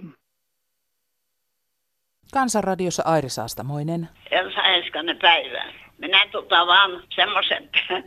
Kansanradiossa 2.34 3.03
Airi 3.05 3.29
Saastamoinen. 3.29 4.10
Elsa 4.32 4.63
Enskanen 4.63 5.20
päivä. 5.22 5.63
Minä 5.98 6.27
tota 6.32 6.67
vaan 6.67 7.03
semmoisen, 7.15 7.70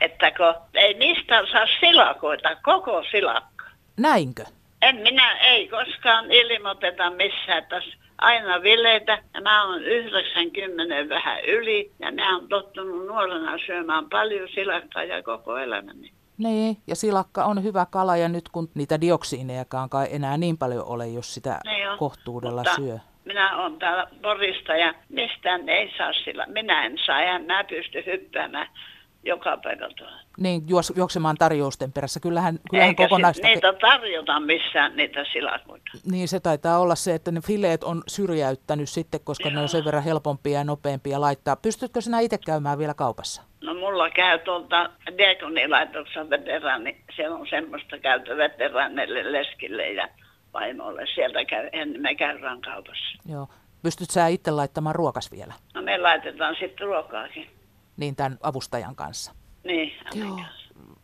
että 0.00 0.30
kun 0.30 0.54
ei 0.74 0.94
mistään 0.94 1.46
saa 1.52 1.66
silakoita, 1.80 2.56
koko 2.62 3.04
silakka. 3.10 3.64
Näinkö? 3.96 4.44
En 4.82 4.96
minä, 4.96 5.38
ei 5.38 5.68
koskaan 5.68 6.32
ilmoiteta 6.32 7.10
missään, 7.10 7.58
että 7.58 7.82
aina 8.18 8.62
vileitä. 8.62 9.22
Ja 9.34 9.40
mä 9.40 9.66
oon 9.66 9.82
90 9.82 11.14
vähän 11.14 11.44
yli 11.44 11.92
ja 11.98 12.12
mä 12.12 12.36
oon 12.36 12.48
tottunut 12.48 13.06
nuorena 13.06 13.58
syömään 13.66 14.08
paljon 14.08 14.48
silakkaa 14.54 15.04
ja 15.04 15.22
koko 15.22 15.56
elämäni. 15.56 16.12
Niin, 16.38 16.76
ja 16.86 16.96
silakka 16.96 17.44
on 17.44 17.62
hyvä 17.62 17.86
kala 17.90 18.16
ja 18.16 18.28
nyt 18.28 18.48
kun 18.48 18.70
niitä 18.74 19.00
dioksiinejakaan 19.00 19.90
kai 19.90 20.06
enää 20.10 20.36
niin 20.36 20.58
paljon 20.58 20.84
ole, 20.86 21.08
jos 21.08 21.34
sitä 21.34 21.60
niin 21.64 21.98
kohtuudella 21.98 22.62
mutta 22.62 22.76
syö 22.76 22.98
minä 23.24 23.56
olen 23.56 23.78
täällä 23.78 24.06
Porista 24.22 24.76
ja 24.76 24.94
mistään 25.08 25.68
ei 25.68 25.92
saa 25.98 26.12
sillä. 26.12 26.46
Minä 26.46 26.86
en 26.86 26.98
saa 27.06 27.22
ja 27.22 27.38
mä 27.38 27.64
pysty 27.64 28.02
hyppäämään 28.06 28.68
joka 29.24 29.56
paikalta. 29.56 30.04
Niin, 30.38 30.62
juos, 30.68 30.92
juoksemaan 30.96 31.36
tarjousten 31.36 31.92
perässä. 31.92 32.20
Kyllähän, 32.20 32.58
kyllähän 32.70 32.88
Eikä 32.88 33.02
kokonaista... 33.02 33.46
niitä 33.46 33.72
tarjota 33.72 34.40
missään 34.40 34.96
niitä 34.96 35.24
silakoita. 35.32 35.90
Niin, 36.10 36.28
se 36.28 36.40
taitaa 36.40 36.78
olla 36.78 36.94
se, 36.94 37.14
että 37.14 37.30
ne 37.32 37.40
fileet 37.40 37.84
on 37.84 38.02
syrjäyttänyt 38.08 38.88
sitten, 38.88 39.20
koska 39.24 39.48
Joo. 39.48 39.54
ne 39.54 39.60
on 39.60 39.68
sen 39.68 39.84
verran 39.84 40.02
helpompia 40.02 40.58
ja 40.58 40.64
nopeampia 40.64 41.20
laittaa. 41.20 41.56
Pystytkö 41.56 42.00
sinä 42.00 42.20
itse 42.20 42.38
käymään 42.46 42.78
vielä 42.78 42.94
kaupassa? 42.94 43.42
No 43.60 43.74
mulla 43.74 44.10
käy 44.10 44.38
tuolta 44.38 44.90
diakonilaitoksen 45.18 46.30
veteraani. 46.30 46.96
Siellä 47.16 47.36
on 47.36 47.46
semmoista 47.50 47.98
käytö 47.98 48.36
veteraanille 48.36 49.32
leskille 49.32 49.90
ja 49.92 50.08
vaimolle. 50.54 51.06
Sieltä 51.14 51.44
käy, 51.44 51.68
en, 51.72 52.00
me 52.00 52.14
käydään 52.14 52.60
kaupassa. 52.60 53.18
Joo. 53.28 53.48
Pystyt 53.82 54.10
sä 54.10 54.26
itse 54.26 54.50
laittamaan 54.50 54.94
ruokas 54.94 55.30
vielä? 55.30 55.54
No 55.74 55.82
me 55.82 55.98
laitetaan 55.98 56.56
sitten 56.60 56.86
ruokaakin. 56.86 57.50
Niin 57.96 58.16
tämän 58.16 58.38
avustajan 58.42 58.96
kanssa? 58.96 59.32
Niin, 59.64 59.92
Joo. 60.14 60.40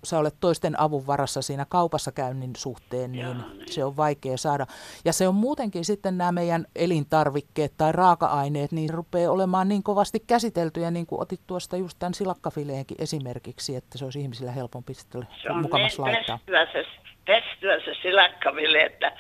Sä 0.05 0.19
olet 0.19 0.35
toisten 0.41 0.81
avun 0.81 1.07
varassa 1.07 1.43
siinä 1.43 1.67
kaupassa 1.69 2.13
käynnin 2.13 2.57
suhteen, 2.57 3.13
niin, 3.13 3.25
Joo, 3.25 3.35
niin 3.35 3.73
se 3.73 3.85
on 3.85 3.97
vaikea 3.97 4.37
saada. 4.37 4.67
Ja 5.05 5.13
se 5.13 5.29
on 5.29 5.35
muutenkin 5.35 5.85
sitten 5.85 6.19
nämä 6.19 6.33
meidän 6.33 6.67
elintarvikkeet 6.77 7.73
tai 7.77 7.93
raaka-aineet, 7.93 8.73
niin 8.73 8.91
rupeaa 8.91 9.33
olemaan 9.33 9.69
niin 9.69 9.83
kovasti 9.83 10.21
käsiteltyjä, 10.27 10.91
niin 10.91 11.07
kuin 11.07 11.21
otit 11.21 11.41
tuosta 11.47 11.77
just 11.77 11.99
tämän 11.99 12.15
silakkafileenkin 12.15 12.97
esimerkiksi, 13.01 13.77
että 13.77 13.99
se 13.99 14.05
olisi 14.05 14.21
ihmisillä 14.21 14.53
helpompi 14.53 14.95
sitten 14.95 15.29
mukamas 15.63 15.99
niin 15.99 16.07
laittaa. 16.07 16.39
Se 16.47 16.85
pestyä 17.29 17.81
se 17.81 17.95
silakkaville, 18.03 18.83
että 18.83 19.13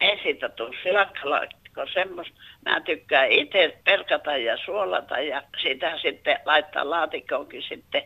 ei 0.00 0.20
siitä 0.22 0.48
tule 0.48 0.76
silakkalaatikko 0.82 1.86
semmoista. 1.94 2.34
Mä 2.64 2.80
tykkään 2.80 3.30
itse 3.30 3.78
perkata 3.84 4.36
ja 4.36 4.56
suolata 4.56 5.18
ja 5.18 5.42
sitä 5.62 5.98
sitten 5.98 6.38
laittaa 6.44 6.90
laatikkoonkin 6.90 7.62
sitten 7.62 8.02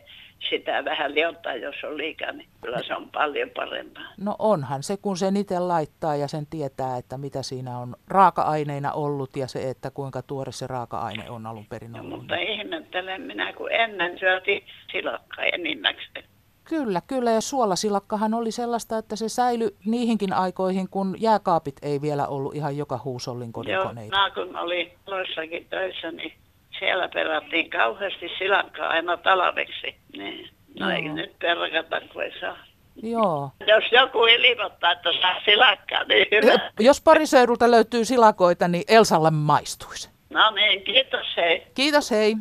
sitä 0.49 0.85
vähän 0.85 1.15
liottaa, 1.15 1.55
jos 1.55 1.75
on 1.83 1.97
liikaa, 1.97 2.31
niin 2.31 2.49
kyllä 2.61 2.83
se 2.87 2.95
on 2.95 3.09
paljon 3.09 3.49
parempaa. 3.49 4.03
No 4.17 4.35
onhan 4.39 4.83
se, 4.83 4.97
kun 4.97 5.17
sen 5.17 5.37
itse 5.37 5.59
laittaa 5.59 6.15
ja 6.15 6.27
sen 6.27 6.45
tietää, 6.45 6.97
että 6.97 7.17
mitä 7.17 7.43
siinä 7.43 7.77
on 7.77 7.95
raaka-aineina 8.07 8.91
ollut 8.91 9.35
ja 9.35 9.47
se, 9.47 9.69
että 9.69 9.91
kuinka 9.91 10.21
tuore 10.21 10.51
se 10.51 10.67
raaka-aine 10.67 11.29
on 11.29 11.45
alun 11.45 11.65
perin 11.65 11.95
ollut. 11.95 12.09
No, 12.09 12.17
mutta 12.17 12.35
ihmettelen 12.35 13.21
minä, 13.21 13.53
kun 13.53 13.71
ennen 13.71 14.19
syötiin 14.19 14.63
silakkaa 14.91 15.45
enimmäkseen. 15.45 16.28
Kyllä, 16.69 17.01
kyllä. 17.07 17.31
Ja 17.31 17.41
suolasilakkahan 17.41 18.33
oli 18.33 18.51
sellaista, 18.51 18.97
että 18.97 19.15
se 19.15 19.29
säilyi 19.29 19.75
niihinkin 19.85 20.33
aikoihin, 20.33 20.89
kun 20.89 21.15
jääkaapit 21.19 21.75
ei 21.81 22.01
vielä 22.01 22.27
ollut 22.27 22.55
ihan 22.55 22.77
joka 22.77 22.99
huusollin 23.03 23.53
kodikoneita. 23.53 24.17
Joo, 24.17 24.45
kun 24.45 24.57
oli 24.57 24.93
loissakin 25.07 25.67
töissä, 25.69 26.11
niin 26.11 26.33
siellä 26.79 27.07
perattiin 27.07 27.69
kauheasti 27.69 28.29
silakkaa 28.37 28.89
aina 28.89 29.17
talveksi. 29.17 29.95
Niin. 30.17 30.49
No 30.79 30.89
Joo. 30.89 30.95
ei 30.95 31.01
nyt 31.01 31.39
perkata, 31.39 32.01
kun 32.13 32.23
ei 32.23 32.39
saa. 32.39 32.57
Joo. 33.03 33.51
Jos 33.67 33.83
joku 33.91 34.25
ilmoittaa, 34.25 34.91
että 34.91 35.09
saa 35.21 35.35
silakkaa, 35.45 36.03
niin 36.03 36.27
hyvä. 36.31 36.71
Jos 36.79 37.01
pariseudulta 37.01 37.71
löytyy 37.71 38.05
silakoita, 38.05 38.67
niin 38.67 38.83
Elsalle 38.87 39.31
maistuisi. 39.31 40.09
No 40.29 40.51
niin, 40.51 40.83
kiitos 40.83 41.27
hei. 41.37 41.67
Kiitos 41.75 42.11
hei. 42.11 42.35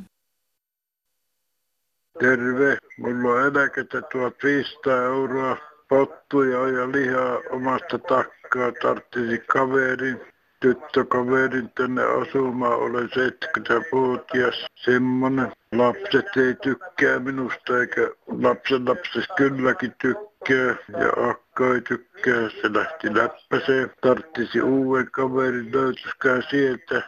Terve, 2.21 2.79
mulla 2.99 3.33
on 3.33 3.47
eläkettä 3.47 4.03
1500 4.03 5.03
euroa 5.05 5.57
pottuja 5.89 6.69
ja 6.69 6.93
lihaa 6.93 7.39
omasta 7.51 7.99
takkaa, 7.99 8.73
tarttisi 8.83 9.39
kaverin. 9.39 10.21
tyttökaverin 10.61 11.71
tänne 11.75 12.03
asumaan, 12.03 12.79
olen 12.79 13.09
70-vuotias. 13.09 14.67
Semmonen. 14.75 15.53
Lapset 15.73 16.37
ei 16.37 16.55
tykkää 16.55 17.19
minusta 17.19 17.81
eikä 17.81 18.11
lapsen 18.27 18.85
lapset 18.89 19.25
kylläkin 19.37 19.95
tykkää 20.03 20.77
ja 20.89 21.31
akka 21.31 21.75
ei 21.75 21.81
tykkää. 21.81 22.51
Se 22.51 22.73
lähti 22.75 23.15
läppäseen. 23.15 23.91
Tarttisi 24.01 24.63
uuden 24.63 25.11
kaverin, 25.11 25.73
löytyskää 25.73 26.41
sieltä 26.51 27.03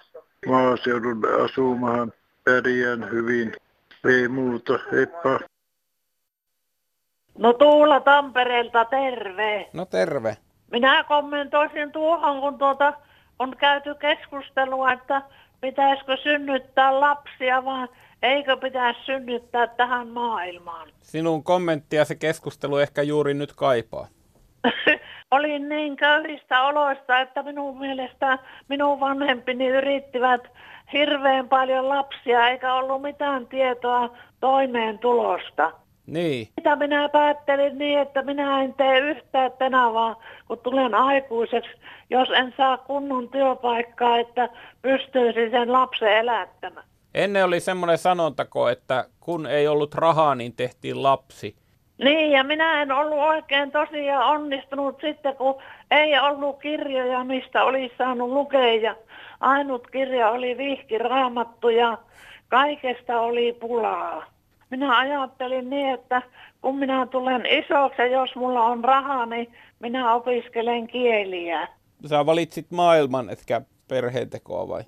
maaseudulle 0.46 1.44
asumaan. 1.44 2.12
Pärjään 2.44 3.10
hyvin. 3.10 3.52
Ei 4.08 4.28
muuta, 4.28 4.78
heippa. 4.92 5.40
No 7.38 7.52
Tuula 7.52 8.00
Tampereelta, 8.00 8.84
terve. 8.84 9.68
No 9.72 9.84
terve. 9.84 10.36
Minä 10.70 11.04
kommentoisin 11.04 11.92
tuohon, 11.92 12.40
kun 12.40 12.58
tuota 12.58 12.92
on 13.38 13.56
käyty 13.56 13.94
keskustelua, 13.94 14.92
että 14.92 15.22
pitäisikö 15.60 16.16
synnyttää 16.16 17.00
lapsia 17.00 17.64
vai 17.64 17.88
eikö 18.22 18.56
pitäisi 18.56 19.00
synnyttää 19.04 19.66
tähän 19.66 20.08
maailmaan. 20.08 20.88
Sinun 21.00 21.44
kommentti 21.44 21.96
ja 21.96 22.04
se 22.04 22.14
keskustelu 22.14 22.78
ehkä 22.78 23.02
juuri 23.02 23.34
nyt 23.34 23.52
kaipaa. 23.52 24.06
Olin 25.30 25.68
niin 25.68 25.96
köyhistä 25.96 26.62
oloista, 26.62 27.20
että 27.20 27.42
minun 27.42 27.78
mielestä 27.78 28.38
minun 28.68 29.00
vanhempini 29.00 29.68
yrittivät 29.68 30.48
hirveän 30.92 31.48
paljon 31.48 31.88
lapsia, 31.88 32.48
eikä 32.48 32.74
ollut 32.74 33.02
mitään 33.02 33.46
tietoa 33.46 34.10
toimeentulosta. 34.40 35.72
Niin. 36.06 36.48
Mitä 36.56 36.76
minä 36.76 37.08
päättelin 37.08 37.78
niin, 37.78 37.98
että 37.98 38.22
minä 38.22 38.62
en 38.62 38.74
tee 38.74 38.98
yhtään 38.98 39.52
tänä 39.58 39.92
vaan, 39.92 40.16
kun 40.48 40.58
tulen 40.58 40.94
aikuiseksi, 40.94 41.70
jos 42.10 42.28
en 42.30 42.54
saa 42.56 42.78
kunnon 42.78 43.28
työpaikkaa, 43.28 44.18
että 44.18 44.48
pystyisin 44.82 45.50
sen 45.50 45.72
lapsen 45.72 46.16
elättämään. 46.16 46.86
Ennen 47.14 47.44
oli 47.44 47.60
semmoinen 47.60 47.98
sanontako, 47.98 48.68
että 48.68 49.04
kun 49.20 49.46
ei 49.46 49.68
ollut 49.68 49.94
rahaa, 49.94 50.34
niin 50.34 50.52
tehtiin 50.52 51.02
lapsi. 51.02 51.54
Niin, 51.98 52.30
ja 52.32 52.44
minä 52.44 52.82
en 52.82 52.92
ollut 52.92 53.18
oikein 53.18 53.72
tosiaan 53.72 54.26
onnistunut 54.26 55.00
sitten, 55.00 55.36
kun 55.36 55.54
ei 55.90 56.18
ollut 56.18 56.58
kirjoja, 56.58 57.24
mistä 57.24 57.64
olisi 57.64 57.94
saanut 57.98 58.30
lukea. 58.30 58.94
Ainut 59.40 59.86
kirja 59.86 60.30
oli 60.30 60.58
vihki 60.58 60.98
raamattu 60.98 61.68
ja 61.68 61.98
kaikesta 62.48 63.20
oli 63.20 63.52
pulaa. 63.52 64.24
Minä 64.70 64.98
ajattelin 64.98 65.70
niin, 65.70 65.94
että 65.94 66.22
kun 66.62 66.76
minä 66.78 67.06
tulen 67.06 67.46
isoksi 67.46 68.02
ja 68.02 68.06
jos 68.06 68.36
mulla 68.36 68.64
on 68.64 68.84
rahaa, 68.84 69.26
niin 69.26 69.52
minä 69.80 70.14
opiskelen 70.14 70.86
kieliä. 70.86 71.68
Sä 72.06 72.26
valitsit 72.26 72.70
maailman, 72.70 73.30
etkä 73.30 73.60
perheentekoa 73.88 74.68
vai? 74.68 74.82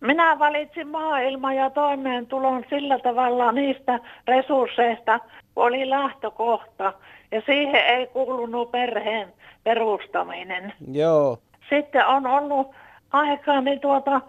Minä 0.00 0.38
valitsin 0.38 0.88
maailman 0.88 1.56
ja 1.56 1.70
toimeentulon 1.70 2.64
sillä 2.70 2.98
tavalla 2.98 3.52
niistä 3.52 4.00
resursseista, 4.26 5.18
kun 5.54 5.64
oli 5.64 5.90
lähtökohta. 5.90 6.92
Ja 7.32 7.42
siihen 7.46 7.86
ei 7.86 8.06
kuulunut 8.06 8.70
perheen 8.70 9.32
perustaminen. 9.64 10.72
Joo. 10.92 11.38
Sitten 11.70 12.06
on 12.06 12.26
ollut 12.26 12.74
aikaa 13.12 13.60
niin 13.60 13.80
tuota, 13.80 14.20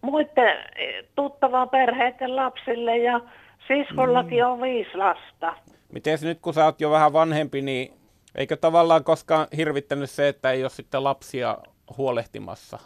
muiden 0.00 0.56
tuttavan 1.14 1.68
perheiden 1.68 2.36
lapsille 2.36 2.98
ja 2.98 3.20
siskollakin 3.68 4.44
mm. 4.44 4.50
on 4.50 4.60
viisi 4.60 4.96
lasta. 4.96 5.54
Miten 5.92 6.18
nyt 6.22 6.40
kun 6.40 6.54
sä 6.54 6.64
oot 6.64 6.80
jo 6.80 6.90
vähän 6.90 7.12
vanhempi, 7.12 7.62
niin 7.62 7.92
eikö 8.34 8.56
tavallaan 8.56 9.04
koskaan 9.04 9.46
hirvittänyt 9.56 10.10
se, 10.10 10.28
että 10.28 10.50
ei 10.50 10.62
ole 10.62 10.70
sitten 10.70 11.04
lapsia 11.04 11.58
huolehtimassa? 11.98 12.78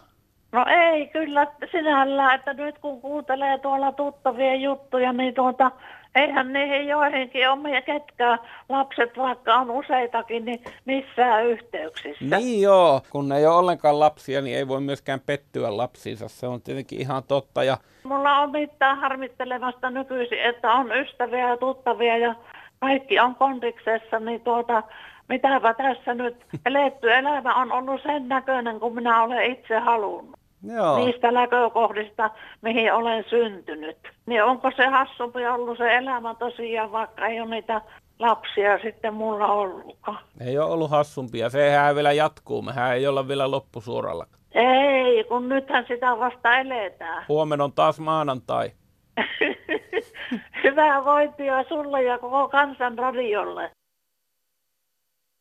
No 0.51 0.65
ei 0.67 1.07
kyllä 1.07 1.47
sinällään, 1.71 2.35
että 2.35 2.53
nyt 2.53 2.79
kun 2.79 3.01
kuuntelee 3.01 3.57
tuolla 3.57 3.91
tuttavien 3.91 4.61
juttuja, 4.61 5.13
niin 5.13 5.33
tuota, 5.33 5.71
eihän 6.15 6.53
niihin 6.53 6.87
joihinkin 6.87 7.49
ole 7.49 7.59
meidän 7.59 7.83
ketkään 7.83 8.39
lapset, 8.69 9.17
vaikka 9.17 9.55
on 9.55 9.71
useitakin, 9.71 10.45
niin 10.45 10.63
missään 10.85 11.45
yhteyksissä. 11.45 12.37
Niin 12.37 12.61
joo, 12.61 13.01
kun 13.09 13.31
ei 13.31 13.45
ole 13.45 13.55
ollenkaan 13.55 13.99
lapsia, 13.99 14.41
niin 14.41 14.57
ei 14.57 14.67
voi 14.67 14.81
myöskään 14.81 15.19
pettyä 15.25 15.77
lapsiinsa, 15.77 16.27
se 16.27 16.47
on 16.47 16.61
tietenkin 16.61 17.01
ihan 17.01 17.23
totta. 17.27 17.63
Ja... 17.63 17.77
Mulla 18.03 18.39
on 18.39 18.51
mitään 18.51 18.97
harmittelevasta 18.97 19.89
nykyisin, 19.89 20.41
että 20.41 20.71
on 20.71 20.91
ystäviä 20.95 21.49
ja 21.49 21.57
tuttavia 21.57 22.17
ja 22.17 22.35
kaikki 22.79 23.19
on 23.19 23.35
kondiksessa, 23.35 24.19
niin 24.19 24.41
tuota, 24.41 24.83
mitäpä 25.29 25.73
tässä 25.73 26.13
nyt 26.13 26.45
eletty 26.65 27.13
elämä 27.13 27.55
on 27.55 27.71
ollut 27.71 28.01
sen 28.01 28.29
näköinen, 28.29 28.79
kun 28.79 28.95
minä 28.95 29.23
olen 29.23 29.51
itse 29.51 29.79
halunnut. 29.79 30.38
Joo. 30.63 31.05
Niistä 31.05 31.31
näkökohdista, 31.31 32.29
mihin 32.61 32.93
olen 32.93 33.25
syntynyt. 33.29 33.97
Niin 34.25 34.43
onko 34.43 34.71
se 34.75 34.85
hassumpi 34.85 35.47
ollut 35.47 35.77
se 35.77 35.97
elämä 35.97 36.35
tosiaan, 36.35 36.91
vaikka 36.91 37.27
ei 37.27 37.41
ole 37.41 37.49
niitä 37.49 37.81
lapsia 38.19 38.79
sitten 38.79 39.13
mulla 39.13 39.47
ollutkaan. 39.47 40.19
Ei 40.41 40.57
ole 40.57 40.71
ollut 40.71 40.91
hassumpia, 40.91 41.49
sehän 41.49 41.95
vielä 41.95 42.11
jatkuu, 42.11 42.61
mehän 42.61 42.95
ei 42.95 43.07
olla 43.07 43.27
vielä 43.27 43.51
loppusuoralla. 43.51 44.27
Ei, 44.51 45.23
kun 45.23 45.49
nythän 45.49 45.85
sitä 45.87 46.19
vasta 46.19 46.59
eletään. 46.59 47.25
Huomenna 47.29 47.63
on 47.63 47.73
taas 47.73 47.99
maanantai. 47.99 48.71
Hyvää 50.63 51.05
vointia 51.05 51.63
sulle 51.63 52.03
ja 52.03 52.17
koko 52.17 52.49
kansan 52.49 52.97
radiolle. 52.97 53.71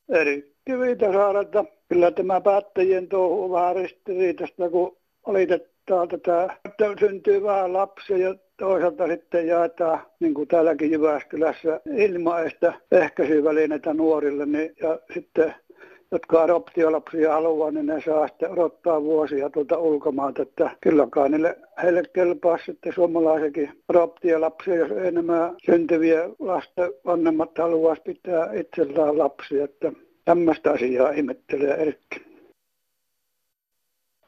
Erikki 0.09 0.79
Viitasaarelta. 0.81 1.65
Kyllä 1.89 2.11
tämä 2.11 2.41
päättäjien 2.41 3.09
touhu 3.09 3.45
on 3.45 3.51
vähän 3.51 3.77
ristiriitasta, 3.77 4.71
kun 4.71 4.98
valitetaan 5.27 6.09
tätä, 6.09 6.57
että 6.65 6.85
syntyy 7.01 7.43
vähän 7.43 7.73
lapsia 7.73 8.19
ja 8.19 8.35
toisaalta 8.57 9.07
sitten 9.07 9.47
jaetaan, 9.47 10.01
niin 10.21 10.35
kuin 10.35 10.49
täälläkin 10.49 10.91
Jyväskylässä, 10.91 11.81
ilmaista 11.97 12.73
ehkäisyvälineitä 12.93 13.95
nuorille, 13.95 14.47
niin, 14.47 14.75
ja 14.83 14.99
sitten 15.15 15.55
jotka 16.13 16.43
adoptiolapsia 16.43 17.33
haluaa, 17.33 17.71
niin 17.71 17.87
ne 17.87 18.03
saa 18.05 18.29
sitten 18.29 18.51
odottaa 18.51 19.03
vuosia 19.03 19.51
tuolta 19.51 19.79
ulkomailta, 19.79 20.43
että 20.43 20.71
kyllä 20.81 21.07
kai 21.11 21.29
niille, 21.29 21.59
heille 21.83 22.03
kelpaa 22.13 22.59
sitten 22.67 22.93
suomalaisenkin 22.93 23.71
adoptiolapsia, 23.89 24.75
jos 24.75 24.91
enemmän 24.91 25.57
syntyviä 25.67 26.29
lasten 26.39 26.91
vanhemmat 27.05 27.59
haluaisi 27.59 28.03
pitää 28.03 28.53
itsellään 28.53 29.19
lapsia, 29.19 29.65
että 29.65 29.93
tämmöistä 30.25 30.71
asiaa 30.71 31.11
ihmettelee 31.11 31.75
Erkki 31.75 32.28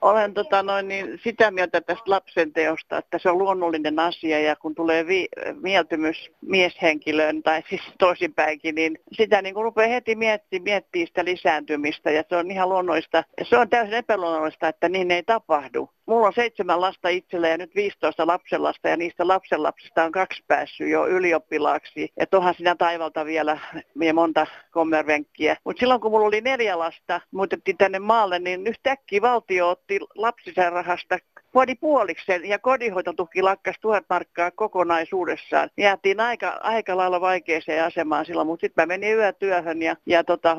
olen 0.00 0.34
tota 0.34 0.62
noin, 0.62 0.88
niin 0.88 1.20
sitä 1.24 1.50
mieltä 1.50 1.80
tästä 1.80 2.02
lapsen 2.06 2.52
teosta, 2.52 2.98
että 2.98 3.18
se 3.18 3.30
on 3.30 3.38
luonnollinen 3.38 3.98
asia 3.98 4.40
ja 4.40 4.56
kun 4.56 4.74
tulee 4.74 5.06
vi- 5.06 5.28
mieltymys 5.60 6.30
mieshenkilöön 6.40 7.42
tai 7.42 7.62
siis 7.68 7.82
toisinpäinkin, 7.98 8.74
niin 8.74 8.98
sitä 9.12 9.42
niin 9.42 9.54
kuin 9.54 9.64
rupeaa 9.64 9.88
heti 9.88 10.14
miettimään, 10.14 10.64
miettimään 10.64 11.06
sitä 11.06 11.24
lisääntymistä 11.24 12.10
ja 12.10 12.24
se 12.28 12.36
on 12.36 12.50
ihan 12.50 12.68
luonnollista. 12.68 13.24
Se 13.42 13.58
on 13.58 13.68
täysin 13.68 13.94
epäluonnollista, 13.94 14.68
että 14.68 14.88
niin 14.88 15.10
ei 15.10 15.22
tapahdu. 15.22 15.90
Mulla 16.10 16.26
on 16.26 16.32
seitsemän 16.32 16.80
lasta 16.80 17.08
itsellä 17.08 17.48
ja 17.48 17.58
nyt 17.58 17.74
15 17.74 18.26
lapsenlasta 18.26 18.88
ja 18.88 18.96
niistä 18.96 19.28
lapsenlapsista 19.28 20.04
on 20.04 20.12
kaksi 20.12 20.44
päässyt 20.48 20.88
jo 20.88 21.06
ylioppilaaksi. 21.06 22.12
Ja 22.20 22.26
onhan 22.32 22.54
siinä 22.54 22.74
taivalta 22.74 23.24
vielä 23.24 23.58
ja 24.00 24.14
monta 24.14 24.46
kommervenkkiä. 24.70 25.56
Mutta 25.64 25.80
silloin 25.80 26.00
kun 26.00 26.10
mulla 26.10 26.26
oli 26.26 26.40
neljä 26.40 26.78
lasta, 26.78 27.20
muutettiin 27.30 27.76
tänne 27.76 27.98
maalle, 27.98 28.38
niin 28.38 28.66
yhtäkkiä 28.66 29.20
valtio 29.22 29.68
otti 29.68 30.00
lapsisairahasta 30.14 31.18
vuodi 31.54 31.74
puoliksen 31.74 32.48
ja 32.48 32.58
kodinhoitotuki 32.58 33.42
lakkas 33.42 33.76
tuhat 33.80 34.04
markkaa 34.10 34.50
kokonaisuudessaan. 34.50 35.70
Jäätiin 35.78 36.20
aika, 36.20 36.60
aika 36.62 36.96
lailla 36.96 37.20
vaikeaseen 37.20 37.84
asemaan 37.84 38.26
silloin, 38.26 38.46
mutta 38.46 38.60
sitten 38.60 38.82
mä 38.82 38.86
menin 38.86 39.16
yötyöhön 39.16 39.82
ja, 39.82 39.96
ja 40.06 40.24
tota, 40.24 40.56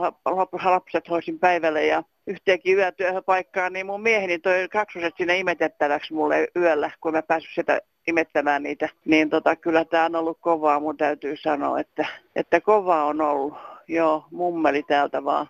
lapset 0.63 1.09
hoisin 1.09 1.39
päivälle 1.39 1.85
ja 1.85 2.03
yhteenkin 2.27 2.77
yötyöhön 2.77 3.23
paikkaan, 3.23 3.73
niin 3.73 3.85
mun 3.85 4.01
mieheni 4.01 4.39
toi 4.39 4.67
kaksoset 4.71 5.13
sinne 5.17 5.37
imetettäväksi 5.37 6.13
mulle 6.13 6.47
yöllä, 6.55 6.91
kun 7.01 7.13
mä 7.13 7.21
päässyt 7.21 7.51
sitä 7.55 7.81
imettämään 8.07 8.63
niitä. 8.63 8.89
Niin 9.05 9.29
tota, 9.29 9.55
kyllä 9.55 9.85
tämä 9.85 10.05
on 10.05 10.15
ollut 10.15 10.37
kovaa, 10.41 10.79
mun 10.79 10.97
täytyy 10.97 11.37
sanoa, 11.37 11.79
että, 11.79 12.05
että 12.35 12.61
kovaa 12.61 13.05
on 13.05 13.21
ollut. 13.21 13.53
Joo, 13.87 14.25
mummeli 14.31 14.83
täältä 14.83 15.23
vaan. 15.23 15.47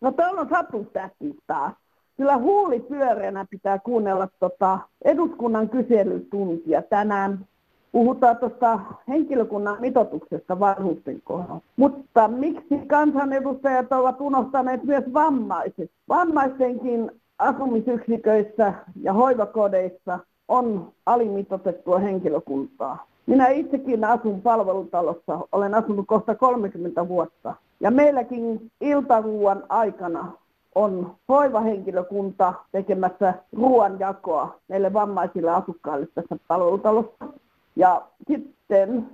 No 0.00 0.12
täällä 0.12 0.40
on 0.40 0.48
Sapustähti 0.48 1.34
taas. 1.46 1.74
Kyllä 2.16 2.36
huuli 2.36 2.80
pyöreänä 2.80 3.46
pitää 3.50 3.78
kuunnella 3.78 4.28
tota 4.40 4.78
eduskunnan 5.04 5.68
kyselytuntia 5.68 6.82
tänään. 6.82 7.46
Puhutaan 7.92 8.36
tuosta 8.36 8.80
henkilökunnan 9.08 9.76
mitoituksesta 9.80 10.60
vanhusten 10.60 11.22
kohdalla. 11.24 11.60
Mutta 11.76 12.28
miksi 12.28 12.78
kansanedustajat 12.86 13.92
ovat 13.92 14.20
unohtaneet 14.20 14.84
myös 14.84 15.04
vammaiset? 15.14 15.90
Vammaistenkin 16.08 17.10
asumisyksiköissä 17.38 18.72
ja 19.02 19.12
hoivakodeissa 19.12 20.18
on 20.48 20.92
alimitoitettua 21.06 21.98
henkilökuntaa. 21.98 23.06
Minä 23.26 23.48
itsekin 23.48 24.04
asun 24.04 24.42
palvelutalossa, 24.42 25.38
olen 25.52 25.74
asunut 25.74 26.06
kohta 26.06 26.34
30 26.34 27.08
vuotta. 27.08 27.54
Ja 27.80 27.90
meilläkin 27.90 28.70
iltaruuan 28.80 29.64
aikana 29.68 30.32
on 30.74 31.14
hoivahenkilökunta 31.28 32.54
tekemässä 32.72 33.34
ruoanjakoa 33.52 34.58
näille 34.68 34.92
vammaisille 34.92 35.50
asukkaille 35.50 36.06
tässä 36.14 36.36
palvelutalossa. 36.48 37.41
Ja 37.76 38.02
sitten 38.28 39.06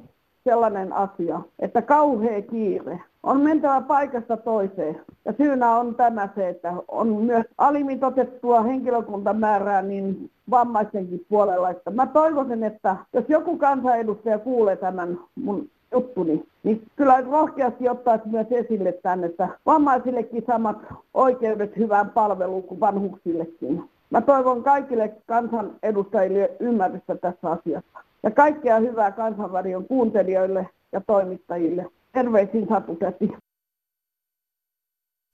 sellainen 0.44 0.92
asia, 0.92 1.40
että 1.58 1.82
kauhea 1.82 2.42
kiire. 2.42 3.00
On 3.22 3.40
mentävä 3.40 3.80
paikasta 3.80 4.36
toiseen. 4.36 5.00
Ja 5.24 5.32
syynä 5.32 5.76
on 5.76 5.94
tämä 5.94 6.28
se, 6.34 6.48
että 6.48 6.72
on 6.88 7.08
myös 7.08 7.46
alimitotettua 7.58 8.62
henkilökuntamäärää 8.62 9.82
niin 9.82 10.30
vammaisenkin 10.50 11.26
puolella. 11.28 11.70
Että 11.70 11.90
mä 11.90 12.06
toivoisin, 12.06 12.64
että 12.64 12.96
jos 13.12 13.24
joku 13.28 13.58
kansanedustaja 13.58 14.38
kuulee 14.38 14.76
tämän 14.76 15.20
mun 15.34 15.68
juttuni, 15.92 16.46
niin 16.62 16.82
kyllä 16.96 17.20
rohkeasti 17.20 17.88
ottaisi 17.88 18.28
myös 18.28 18.46
esille 18.50 18.92
tämän, 18.92 19.24
että 19.24 19.48
vammaisillekin 19.66 20.44
samat 20.46 20.78
oikeudet 21.14 21.76
hyvään 21.76 22.10
palveluun 22.10 22.62
kuin 22.62 22.80
vanhuksillekin. 22.80 23.84
Mä 24.10 24.20
toivon 24.20 24.62
kaikille 24.62 25.12
kansanedustajille 25.26 26.50
ymmärrystä 26.60 27.16
tässä 27.16 27.50
asiassa. 27.50 28.07
Ja 28.22 28.30
kaikkea 28.30 28.78
hyvää 28.78 29.12
Kansanradion 29.12 29.84
kuuntelijoille 29.84 30.68
ja 30.92 31.00
toimittajille. 31.06 31.86
Terveisin 32.12 32.68
Satu 32.68 32.96
Säti. 33.00 33.28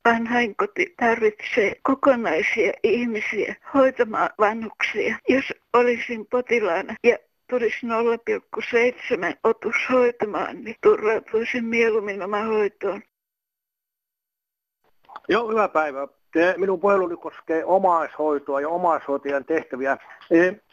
Vanhainkoti 0.08 0.94
tarvitsee 1.00 1.72
kokonaisia 1.82 2.72
ihmisiä 2.82 3.54
hoitamaan 3.74 4.30
vanhuksia. 4.38 5.18
Jos 5.28 5.44
olisin 5.72 6.26
potilaana 6.30 6.94
ja 7.04 7.18
tulisi 7.50 7.86
0,7 7.86 9.36
otus 9.44 9.74
hoitamaan, 9.90 10.64
niin 10.64 10.76
turvautuisin 10.82 11.64
mieluummin 11.64 12.22
omaan 12.22 12.46
hoitoon. 12.46 13.02
Joo, 15.28 15.48
hyvää 15.48 15.68
päivää. 15.68 16.08
Minun 16.56 16.80
puheluni 16.80 17.16
koskee 17.16 17.64
omaishoitoa 17.64 18.60
ja 18.60 18.68
omaishoitajan 18.68 19.44
tehtäviä. 19.44 19.98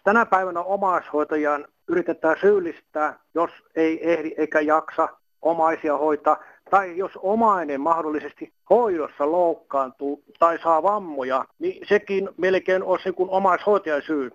Tänä 0.03 0.25
päivänä 0.25 0.61
omaishoitajan 0.61 1.67
yritetään 1.91 2.35
syyllistää, 2.41 3.19
jos 3.35 3.51
ei 3.75 4.11
ehdi 4.11 4.33
eikä 4.37 4.59
jaksa 4.59 5.09
omaisia 5.41 5.97
hoitaa, 5.97 6.43
tai 6.69 6.97
jos 6.97 7.11
omainen 7.15 7.81
mahdollisesti 7.81 8.53
hoidossa 8.69 9.31
loukkaantuu 9.31 10.23
tai 10.39 10.59
saa 10.63 10.83
vammoja, 10.83 11.45
niin 11.59 11.87
sekin 11.87 12.29
melkein 12.37 12.83
on 12.83 12.99
se 13.03 13.11
kuin 13.11 13.29
omaishoitajan 13.29 14.01
syy. 14.01 14.31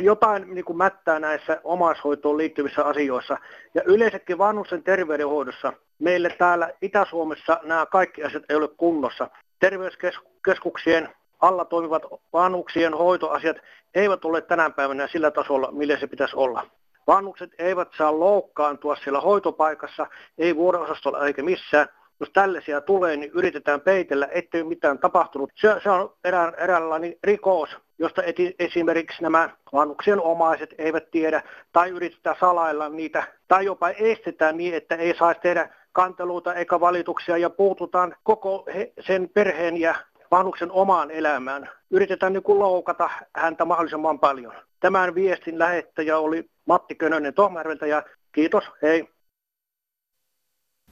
Jotain 0.00 0.54
niin 0.54 0.64
kuin 0.64 0.76
mättää 0.76 1.18
näissä 1.18 1.60
omaishoitoon 1.64 2.36
liittyvissä 2.36 2.84
asioissa. 2.84 3.38
Ja 3.74 3.82
yleensäkin 3.84 4.38
vanhusten 4.38 4.82
terveydenhoidossa 4.82 5.72
meille 5.98 6.34
täällä 6.38 6.70
Itä-Suomessa 6.82 7.60
nämä 7.62 7.86
kaikki 7.86 8.24
asiat 8.24 8.42
ei 8.48 8.56
ole 8.56 8.68
kunnossa. 8.68 9.28
Terveyskeskuksien 9.58 11.08
alla 11.40 11.64
toimivat 11.64 12.02
vanhuksien 12.32 12.94
hoitoasiat 12.94 13.56
eivät 13.94 14.24
ole 14.24 14.40
tänä 14.40 14.70
päivänä 14.70 15.08
sillä 15.08 15.30
tasolla, 15.30 15.72
millä 15.72 15.96
se 15.96 16.06
pitäisi 16.06 16.36
olla. 16.36 16.66
Vanhukset 17.06 17.50
eivät 17.58 17.88
saa 17.98 18.20
loukkaantua 18.20 18.96
siellä 18.96 19.20
hoitopaikassa, 19.20 20.06
ei 20.38 20.56
vuorosastolla 20.56 21.26
eikä 21.26 21.42
missään. 21.42 21.88
Jos 22.20 22.30
tällaisia 22.32 22.80
tulee, 22.80 23.16
niin 23.16 23.30
yritetään 23.34 23.80
peitellä, 23.80 24.28
ettei 24.30 24.64
mitään 24.64 24.98
tapahtunut. 24.98 25.50
Se, 25.54 25.80
se 25.82 25.90
on 25.90 26.14
erään, 26.24 26.54
eräänlainen 26.58 27.14
rikos, 27.24 27.70
josta 27.98 28.22
eti, 28.22 28.54
esimerkiksi 28.58 29.22
nämä 29.22 29.50
vanhuksien 29.72 30.20
omaiset 30.20 30.74
eivät 30.78 31.10
tiedä, 31.10 31.42
tai 31.72 31.90
yritetään 31.90 32.36
salailla 32.40 32.88
niitä, 32.88 33.22
tai 33.48 33.64
jopa 33.64 33.90
estetään 33.90 34.56
niin, 34.56 34.74
että 34.74 34.94
ei 34.94 35.14
saisi 35.18 35.40
tehdä 35.40 35.68
kanteluita 35.92 36.54
eikä 36.54 36.80
valituksia, 36.80 37.36
ja 37.36 37.50
puututaan 37.50 38.16
koko 38.22 38.64
he, 38.74 38.92
sen 39.00 39.30
perheen 39.34 39.80
ja 39.80 39.94
vanhuksen 40.30 40.72
omaan 40.72 41.10
elämään. 41.10 41.70
Yritetään 41.90 42.32
niin 42.32 42.42
loukata 42.46 43.10
häntä 43.36 43.64
mahdollisimman 43.64 44.18
paljon. 44.18 44.52
Tämän 44.80 45.14
viestin 45.14 45.58
lähettäjä 45.58 46.18
oli 46.18 46.50
Matti 46.66 46.94
Könönen 46.94 47.34
Tohmärveltä 47.34 47.86
ja 47.86 48.02
kiitos, 48.32 48.64
hei. 48.82 49.08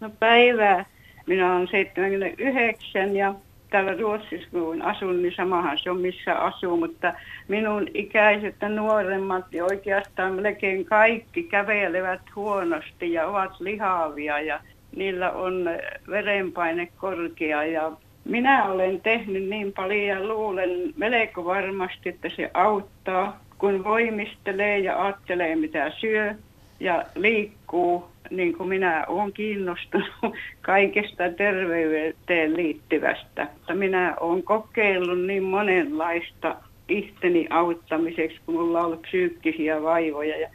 No 0.00 0.10
päivää. 0.18 0.84
Minä 1.26 1.54
olen 1.56 1.68
79 1.68 3.16
ja 3.16 3.34
täällä 3.70 3.96
Ruotsissa 3.96 4.50
kun 4.50 4.82
asun, 4.82 5.22
niin 5.22 5.34
samahan 5.36 5.78
se 5.78 5.90
on 5.90 6.00
missä 6.00 6.34
asuu, 6.34 6.76
mutta 6.76 7.14
minun 7.48 7.88
ikäiset 7.94 8.54
ja 8.60 8.68
nuoremmat 8.68 9.52
ja 9.52 9.64
oikeastaan 9.64 10.34
melkein 10.34 10.84
kaikki 10.84 11.42
kävelevät 11.42 12.20
huonosti 12.36 13.12
ja 13.12 13.26
ovat 13.26 13.60
lihavia 13.60 14.40
ja 14.40 14.60
niillä 14.96 15.30
on 15.30 15.70
verenpaine 16.08 16.88
korkea 16.96 17.64
ja 17.64 17.92
minä 18.24 18.64
olen 18.64 19.00
tehnyt 19.00 19.48
niin 19.48 19.72
paljon 19.72 20.06
ja 20.06 20.28
luulen 20.28 20.94
melko 20.96 21.44
varmasti, 21.44 22.08
että 22.08 22.28
se 22.36 22.50
auttaa, 22.54 23.40
kun 23.60 23.84
voimistelee 23.84 24.78
ja 24.78 25.04
ajattelee 25.04 25.56
mitä 25.56 25.90
syö 25.90 26.34
ja 26.80 27.04
liikkuu, 27.14 28.04
niin 28.30 28.56
kuin 28.56 28.68
minä 28.68 29.04
olen 29.08 29.32
kiinnostunut 29.32 30.08
kaikesta 30.62 31.24
terveyteen 31.36 32.56
liittyvästä. 32.56 33.48
Minä 33.74 34.16
olen 34.20 34.42
kokeillut 34.42 35.26
niin 35.26 35.42
monenlaista 35.42 36.56
ihteni 36.88 37.46
auttamiseksi, 37.50 38.40
kun 38.46 38.54
mulla 38.54 38.78
on 38.78 38.86
ollut 38.86 39.02
psyykkisiä 39.02 39.82
vaivoja. 39.82 40.40
Ja 40.40 40.48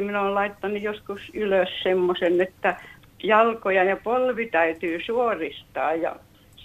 minä 0.00 0.20
olen 0.20 0.34
laittanut 0.34 0.82
joskus 0.82 1.20
ylös 1.34 1.68
semmoisen, 1.82 2.40
että 2.40 2.76
jalkoja 3.22 3.84
ja 3.84 3.96
polvi 3.96 4.46
täytyy 4.46 5.00
suoristaa 5.06 5.94
ja 5.94 6.16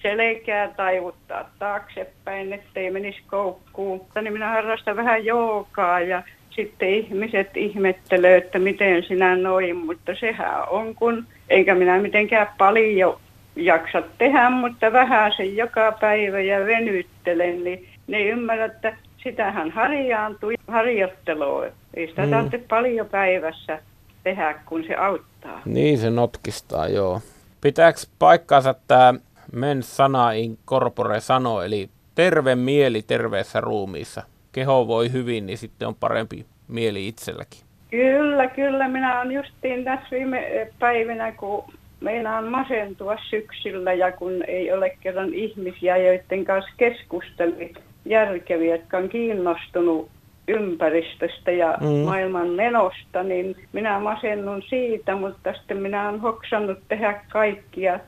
selkää 0.04 0.68
taivuttaa 0.68 1.50
taaksepäin, 1.60 2.54
ettei 2.54 2.92
menisi 2.92 3.20
koukkuun. 3.28 4.02
Niin 4.22 4.34
minä 4.34 4.50
harrastan 4.50 4.96
vähän 4.96 5.26
joogaa 5.26 6.00
ja 6.00 6.24
sitten 6.50 6.90
ihmiset 6.90 7.58
ihmettelee, 7.58 8.38
että 8.38 8.60
miten 8.60 9.04
sinä 9.04 9.36
noin, 9.36 9.76
mutta 9.76 10.12
sehän 10.20 10.70
on 10.70 10.96
kun, 10.96 11.26
eikä 11.50 11.76
minä 11.76 12.02
mitenkään 12.02 12.48
paljon 12.58 13.20
jaksa 13.56 14.02
tehdä, 14.18 14.50
mutta 14.50 14.94
vähän 14.94 15.34
sen 15.38 15.56
joka 15.56 15.92
päivä 15.92 16.40
ja 16.40 16.66
venyttelen, 16.66 17.64
niin 17.64 17.88
ne 18.08 18.24
ymmärrät, 18.24 18.76
että 18.76 18.98
sitähän 19.24 19.72
harjaantuu 19.72 20.52
harjoittelua. 20.68 21.66
Ei 21.94 22.08
sitä 22.08 22.26
mm. 22.26 22.30
tarvitse 22.30 22.58
paljon 22.58 23.08
päivässä 23.08 23.80
tehdä, 24.24 24.56
kun 24.66 24.84
se 24.88 24.96
auttaa. 24.96 25.62
Niin 25.66 25.98
se 25.98 26.10
notkistaa, 26.10 26.88
joo. 26.88 27.22
Pitääkö 27.62 28.00
paikkaansa 28.20 28.76
tämä 28.88 29.14
mens 29.54 29.98
sana 29.98 30.32
in 30.32 30.58
corpore 30.66 31.20
sano, 31.20 31.62
eli 31.62 31.90
terve 32.16 32.56
mieli 32.56 33.02
terveessä 33.02 33.62
ruumiissa. 33.62 34.24
Keho 34.52 34.88
voi 34.88 35.12
hyvin, 35.12 35.46
niin 35.46 35.58
sitten 35.58 35.88
on 35.88 35.96
parempi 35.96 36.46
mieli 36.68 37.08
itselläkin. 37.08 37.60
Kyllä, 37.92 38.48
kyllä. 38.48 38.88
Minä 38.88 39.22
olen 39.22 39.32
justiin 39.32 39.84
tässä 39.84 40.08
viime 40.12 40.68
päivinä, 40.80 41.32
kun 41.32 41.64
meinaan 42.02 42.48
masentua 42.48 43.18
syksyllä 43.30 43.94
ja 43.94 44.12
kun 44.12 44.44
ei 44.48 44.72
ole 44.72 44.98
kerran 45.02 45.34
ihmisiä, 45.34 45.98
joiden 45.98 46.46
kanssa 46.46 46.72
keskusteli 46.78 47.74
järkeviä, 48.06 48.76
jotka 48.76 48.98
on 48.98 49.10
kiinnostunut 49.10 50.10
ympäristöstä 50.48 51.52
ja 51.52 51.78
mm. 51.82 51.88
maailman 51.88 52.50
menosta, 52.50 53.24
niin 53.24 53.56
minä 53.74 54.00
masennun 54.00 54.62
siitä, 54.70 55.16
mutta 55.16 55.54
sitten 55.54 55.78
minä 55.78 56.10
olen 56.10 56.20
hoksannut 56.20 56.80
tehdä 56.88 57.22
kaikkia 57.32 58.00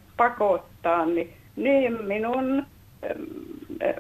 pakottaa, 0.85 1.05
niin, 1.05 1.33
niin 1.55 2.03
minun 2.03 2.65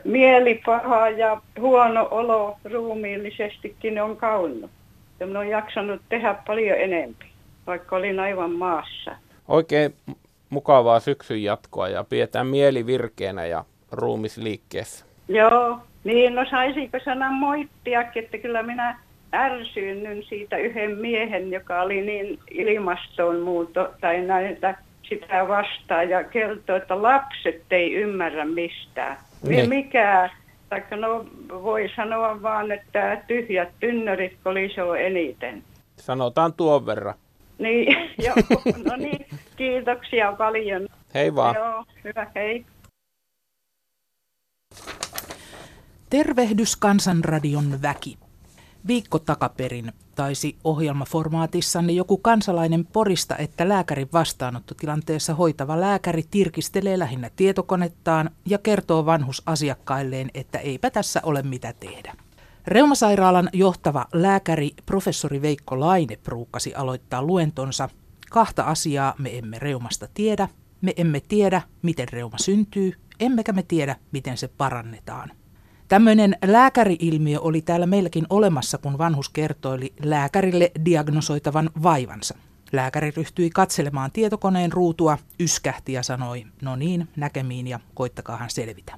mieli 0.03 0.61
paha 0.65 1.09
ja 1.09 1.41
huono 1.59 2.07
olo 2.11 2.57
ruumiillisestikin 2.63 4.01
on 4.01 4.17
kaunnut. 4.17 4.71
Ja 5.19 5.27
minä 5.27 5.39
olen 5.39 5.51
jaksanut 5.51 6.01
tehdä 6.09 6.35
paljon 6.47 6.77
enemmän, 6.77 7.29
vaikka 7.67 7.95
olin 7.95 8.19
aivan 8.19 8.51
maassa. 8.51 9.15
Oikein 9.47 9.93
mukavaa 10.49 10.99
syksyn 10.99 11.43
jatkoa 11.43 11.89
ja 11.89 12.03
pidetään 12.03 12.47
mieli 12.47 12.85
virkeänä 12.85 13.45
ja 13.45 13.65
ruumis 13.91 14.37
liikkeessä. 14.37 15.05
Joo, 15.27 15.77
niin 16.03 16.35
no 16.35 16.45
saisiko 16.49 16.97
sana 17.05 17.31
moittia, 17.31 18.01
että 18.15 18.37
kyllä 18.37 18.63
minä 18.63 18.99
ärsynnyn 19.33 20.23
siitä 20.23 20.57
yhden 20.57 20.97
miehen, 20.97 21.51
joka 21.51 21.81
oli 21.81 22.01
niin 22.01 22.39
ilmastonmuuto 22.51 23.89
tai 24.01 24.21
näitä 24.21 24.75
sitä 25.09 25.47
vastaan 25.47 26.09
ja 26.09 26.23
kertoo, 26.23 26.75
että 26.75 27.01
lapset 27.01 27.63
ei 27.71 27.93
ymmärrä 27.93 28.45
mistään. 28.45 29.17
Niin. 29.47 29.69
Mikä, 29.69 30.29
taikka 30.69 30.95
no 30.95 31.25
voi 31.49 31.89
sanoa 31.95 32.41
vaan, 32.41 32.71
että 32.71 33.21
tyhjät 33.27 33.69
tynnyrit 33.79 34.37
kolisoo 34.43 34.93
eniten. 34.95 35.63
Sanotaan 35.97 36.53
tuon 36.53 36.85
verran. 36.85 37.15
Niin, 37.59 37.97
joo, 38.25 38.35
no 38.85 38.95
niin, 39.05 39.25
kiitoksia 39.55 40.31
paljon. 40.31 40.87
Hei 41.13 41.35
vaan. 41.35 41.55
Joo, 41.55 41.85
hyvä, 42.03 42.27
hei. 42.35 42.65
Tervehdys 46.09 46.75
Kansanradion 46.75 47.81
väki. 47.81 48.17
Viikko 48.87 49.19
takaperin 49.19 49.91
taisi 50.15 50.57
ohjelmaformaatissanne 50.63 51.93
joku 51.93 52.17
kansalainen 52.17 52.85
porista, 52.85 53.37
että 53.37 53.69
lääkärin 53.69 54.09
vastaanottotilanteessa 54.13 55.35
hoitava 55.35 55.81
lääkäri 55.81 56.23
tirkistelee 56.31 56.99
lähinnä 56.99 57.29
tietokonettaan 57.35 58.29
ja 58.45 58.57
kertoo 58.57 59.05
vanhusasiakkailleen, 59.05 60.29
että 60.33 60.59
eipä 60.59 60.89
tässä 60.89 61.21
ole 61.23 61.43
mitä 61.43 61.73
tehdä. 61.73 62.13
Reumasairaalan 62.67 63.49
johtava 63.53 64.05
lääkäri 64.13 64.71
professori 64.85 65.41
Veikko 65.41 65.79
Laine 65.79 66.17
pruukkasi 66.23 66.75
aloittaa 66.75 67.23
luentonsa. 67.23 67.89
Kahta 68.29 68.63
asiaa 68.63 69.13
me 69.19 69.37
emme 69.37 69.59
reumasta 69.59 70.07
tiedä. 70.13 70.47
Me 70.81 70.93
emme 70.97 71.19
tiedä, 71.19 71.61
miten 71.81 72.07
reuma 72.09 72.37
syntyy, 72.37 72.93
emmekä 73.19 73.51
me 73.51 73.63
tiedä, 73.63 73.95
miten 74.11 74.37
se 74.37 74.47
parannetaan. 74.47 75.31
Tämmöinen 75.87 76.37
lääkäriilmiö 76.45 77.39
oli 77.39 77.61
täällä 77.61 77.85
meilläkin 77.85 78.25
olemassa, 78.29 78.77
kun 78.77 78.97
vanhus 78.97 79.29
kertoili 79.29 79.93
lääkärille 80.03 80.71
diagnosoitavan 80.85 81.69
vaivansa. 81.83 82.35
Lääkäri 82.71 83.11
ryhtyi 83.17 83.49
katselemaan 83.49 84.11
tietokoneen 84.11 84.71
ruutua, 84.71 85.17
yskähti 85.39 85.93
ja 85.93 86.03
sanoi, 86.03 86.45
no 86.61 86.75
niin, 86.75 87.07
näkemiin 87.15 87.67
ja 87.67 87.79
koittakaahan 87.93 88.49
selvitä. 88.49 88.97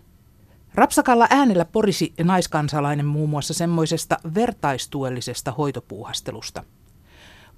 Rapsakalla 0.76 1.28
äänellä 1.30 1.66
porisi 1.66 2.14
naiskansalainen 2.24 3.06
muun 3.06 3.30
muassa 3.30 3.54
semmoisesta 3.54 4.18
vertaistuellisesta 4.36 5.52
hoitopuuhastelusta. 5.52 6.64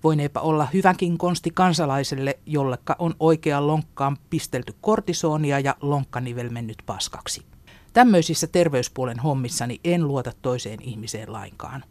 Voineepa 0.04 0.40
olla 0.40 0.68
hyvänkin 0.74 1.18
konsti 1.18 1.52
kansalaiselle, 1.54 2.40
jollekka 2.46 2.96
on 3.00 3.16
oikean 3.20 3.68
lonkkaan 3.68 4.18
pistelty 4.30 4.74
kortisonia 4.82 5.60
ja 5.60 5.76
lonkkanivel 5.82 6.50
mennyt 6.50 6.78
paskaksi. 6.86 7.46
Tämmöisissä 7.94 8.48
terveyspuolen 8.48 9.20
hommissani 9.20 9.80
en 9.84 10.08
luota 10.08 10.32
toiseen 10.42 10.82
ihmiseen 10.82 11.34
lainkaan. 11.34 11.84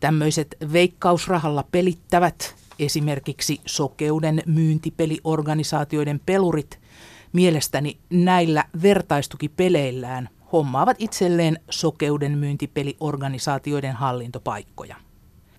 Tämmöiset 0.00 0.56
veikkausrahalla 0.72 1.64
pelittävät, 1.72 2.54
esimerkiksi 2.78 3.60
sokeuden 3.66 4.42
myyntipeliorganisaatioiden 4.46 6.20
pelurit, 6.26 6.80
mielestäni 7.32 7.98
näillä 8.10 8.64
vertaistukipeleillään 8.82 10.28
hommaavat 10.52 10.96
itselleen 11.00 11.60
sokeuden 11.70 12.38
myyntipeliorganisaatioiden 12.38 13.92
hallintopaikkoja. 13.92 14.96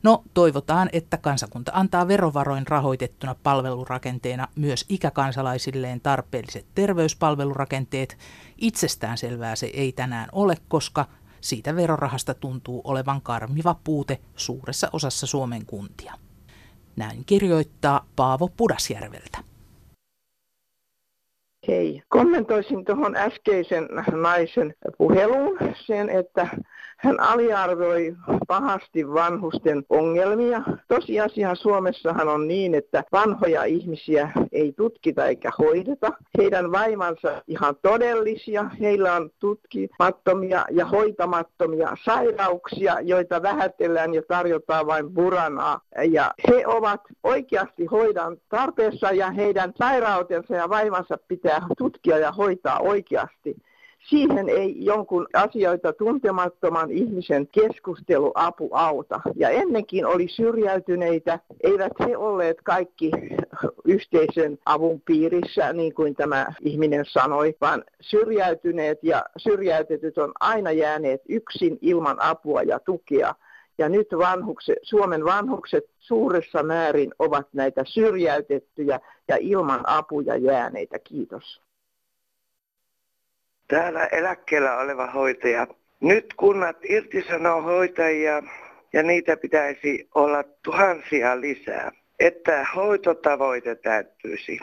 No, 0.04 0.24
toivotaan, 0.34 0.90
että 0.94 1.18
kansakunta 1.18 1.72
antaa 1.76 2.08
verovaroin 2.08 2.68
rahoitettuna 2.68 3.36
palvelurakenteena 3.44 4.48
myös 4.56 4.86
ikäkansalaisilleen 4.90 6.02
tarpeelliset 6.02 6.66
terveyspalvelurakenteet. 6.76 8.18
Itsestään 8.62 9.18
selvää 9.18 9.56
se 9.56 9.66
ei 9.74 9.92
tänään 9.92 10.30
ole, 10.32 10.56
koska 10.68 11.06
siitä 11.42 11.76
verorahasta 11.76 12.34
tuntuu 12.34 12.82
olevan 12.84 13.22
karmiva 13.22 13.76
puute 13.84 14.22
suuressa 14.36 14.90
osassa 14.94 15.28
Suomen 15.28 15.66
kuntia. 15.66 16.14
Näin 16.96 17.26
kirjoittaa 17.26 18.06
Paavo 18.16 18.48
Pudasjärveltä. 18.58 19.51
Hei, 21.68 22.02
kommentoisin 22.10 22.86
tuohon 22.86 23.16
äskeisen 23.16 23.90
naisen 24.12 24.74
puheluun 24.98 25.58
sen, 25.74 26.10
että 26.10 26.48
hän 26.98 27.20
aliarvioi 27.20 28.16
pahasti 28.48 29.08
vanhusten 29.08 29.84
ongelmia. 29.90 30.62
Tosiasiahan 30.88 31.56
Suomessahan 31.56 32.28
on 32.28 32.48
niin, 32.48 32.76
että 32.76 33.04
vanhoja 33.12 33.64
ihmisiä 33.64 34.32
ei 34.52 34.74
tutkita 34.78 35.26
eikä 35.26 35.52
hoideta. 35.60 36.12
Heidän 36.38 36.72
vaimansa 36.72 37.42
ihan 37.48 37.76
todellisia. 37.82 38.64
Heillä 38.80 39.14
on 39.14 39.30
tutkimattomia 39.40 40.66
ja 40.72 40.86
hoitamattomia 40.86 41.98
sairauksia, 42.04 43.00
joita 43.02 43.42
vähätellään 43.42 44.14
ja 44.14 44.22
tarjotaan 44.28 44.88
vain 44.88 45.10
buranaa. 45.10 45.82
Ja 46.12 46.34
he 46.48 46.68
ovat 46.68 47.02
oikeasti 47.24 47.86
hoidan 47.86 48.38
tarpeessa 48.50 49.12
ja 49.12 49.32
heidän 49.32 49.74
sairautensa 49.78 50.56
ja 50.56 50.70
vaimansa 50.70 51.18
pitää 51.28 51.51
tutkia 51.78 52.18
ja 52.18 52.32
hoitaa 52.32 52.80
oikeasti 52.80 53.56
siihen 54.10 54.50
ei 54.50 54.86
jonkun 54.86 55.28
asioita 55.34 55.94
tuntemattoman 55.94 56.92
ihmisen 56.92 57.48
keskusteluapu 57.48 58.70
auta. 58.72 59.22
Ja 59.36 59.50
ennenkin 59.50 60.06
oli 60.06 60.28
syrjäytyneitä, 60.28 61.40
eivät 61.64 61.92
he 62.00 62.18
olleet 62.18 62.58
kaikki 62.64 63.12
yhteisön 63.86 64.58
avun 64.66 65.02
piirissä, 65.02 65.74
niin 65.74 65.94
kuin 65.94 66.16
tämä 66.16 66.48
ihminen 66.62 67.06
sanoi, 67.06 67.56
vaan 67.62 67.84
syrjäytyneet 68.02 69.00
ja 69.04 69.24
syrjäytetyt 69.38 70.18
on 70.18 70.32
aina 70.40 70.72
jääneet 70.72 71.22
yksin 71.30 71.78
ilman 71.82 72.22
apua 72.22 72.62
ja 72.64 72.80
tukea. 72.80 73.36
Ja 73.82 73.90
nyt 73.90 74.08
vanhukset, 74.18 74.78
Suomen 74.82 75.26
vanhukset 75.26 75.84
suuressa 76.00 76.64
määrin 76.64 77.12
ovat 77.20 77.48
näitä 77.54 77.82
syrjäytettyjä 77.86 79.00
ja 79.28 79.38
ilman 79.40 79.82
apuja 79.88 80.36
jääneitä. 80.38 81.00
Kiitos 81.00 81.62
täällä 83.68 84.06
eläkkeellä 84.06 84.78
oleva 84.78 85.08
hoitaja. 85.08 85.68
Nyt 86.00 86.34
kunnat 86.34 86.78
irtisanoo 86.84 87.62
hoitajia 87.62 88.44
ja 88.94 89.04
niitä 89.04 89.38
pitäisi 89.38 90.10
olla 90.16 90.44
tuhansia 90.64 91.42
lisää, 91.42 91.92
että 92.20 92.66
hoitotavoite 92.76 93.76
täyttyisi. 93.76 94.60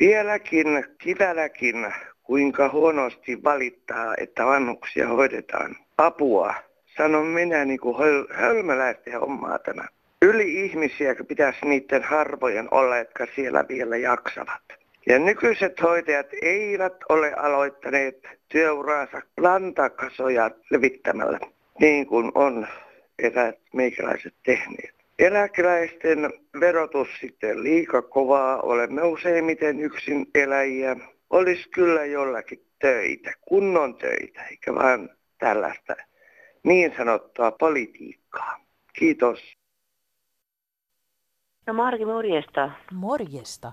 Vieläkin 0.00 0.84
kivälläkin 0.98 1.92
kuinka 2.22 2.68
huonosti 2.68 3.44
valittaa, 3.44 4.14
että 4.16 4.46
vannuksia 4.46 5.08
hoidetaan. 5.08 5.76
Apua, 5.98 6.54
sanon 6.98 7.26
minä 7.26 7.64
niin 7.64 7.80
kuin 7.80 7.96
höl- 7.96 8.34
hölmöläisten 8.34 9.20
hommaa 9.20 9.58
tämä. 9.58 9.84
Yli 10.22 10.64
ihmisiä 10.64 11.14
pitäisi 11.28 11.66
niiden 11.66 12.02
harvojen 12.02 12.68
olla, 12.70 12.98
jotka 12.98 13.26
siellä 13.34 13.64
vielä 13.68 13.96
jaksavat. 13.96 14.62
Ja 15.06 15.18
nykyiset 15.18 15.82
hoitajat 15.82 16.26
eivät 16.42 16.96
ole 17.08 17.32
aloittaneet 17.34 18.28
työuraansa 18.48 19.22
lantakasoja 19.40 20.50
levittämällä, 20.70 21.40
niin 21.80 22.06
kuin 22.06 22.32
on 22.34 22.66
eräät 23.18 23.58
meikäläiset 23.72 24.34
tehneet. 24.44 24.94
Eläkeläisten 25.18 26.32
verotus 26.60 27.08
sitten 27.20 27.62
liika 27.62 28.02
kovaa, 28.02 28.60
olemme 28.60 29.02
useimmiten 29.02 29.80
yksin 29.80 30.26
eläjiä. 30.34 30.96
Olisi 31.30 31.68
kyllä 31.68 32.04
jollakin 32.04 32.62
töitä, 32.80 33.32
kunnon 33.40 33.94
töitä, 33.94 34.44
eikä 34.50 34.74
vaan 34.74 35.10
tällaista 35.38 35.96
niin 36.64 36.94
sanottua 36.96 37.50
politiikkaa. 37.50 38.60
Kiitos. 38.98 39.38
No 41.66 41.74
Marki, 41.74 42.04
morjesta. 42.04 42.70
Morjesta. 42.92 43.72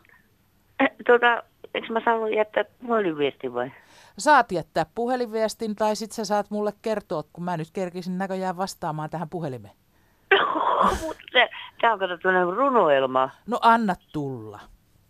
Eh, 0.79 0.91
tota, 1.07 1.43
eikö 1.73 1.93
mä 1.93 2.01
saanut 2.05 2.35
jättää 2.35 2.63
puhelinviestin 2.87 3.53
vai? 3.53 3.71
Saat 4.17 4.51
jättää 4.51 4.85
puhelinviestin 4.95 5.75
tai 5.75 5.95
sit 5.95 6.11
sä 6.11 6.25
saat 6.25 6.49
mulle 6.49 6.71
kertoa, 6.81 7.23
kun 7.33 7.43
mä 7.43 7.57
nyt 7.57 7.71
kerkisin 7.73 8.17
näköjään 8.17 8.57
vastaamaan 8.57 9.09
tähän 9.09 9.29
puhelimeen. 9.29 9.75
Tämä 11.81 11.93
on 11.93 11.99
kato 11.99 12.15
runoelma. 12.55 13.29
No 13.47 13.59
anna 13.61 13.95
tulla. 14.13 14.59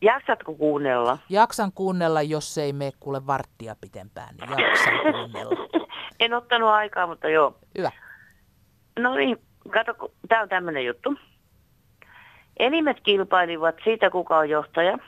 Jaksatko 0.02 0.54
kuunnella? 0.54 1.18
Jaksan 1.30 1.72
kuunnella, 1.76 2.22
jos 2.22 2.58
ei 2.58 2.74
mene 2.74 2.92
kuule 3.00 3.28
varttia 3.28 3.76
pitempään, 3.82 4.36
niin 4.36 4.50
jaksan 4.50 4.94
kuunnella. 5.14 5.85
en 6.20 6.34
ottanut 6.34 6.70
aikaa, 6.70 7.08
mutta 7.08 7.30
joo. 7.30 7.58
Hyvä. 7.78 7.92
No 9.00 9.16
niin, 9.16 9.38
kato, 9.74 10.12
tämä 10.28 10.42
on 10.42 10.50
tämmöinen 10.50 10.86
juttu. 10.86 11.16
Enimet 12.60 13.00
kilpailivat 13.00 13.76
siitä, 13.84 14.10
kuka 14.10 14.38
on 14.38 14.50
johtaja– 14.50 14.98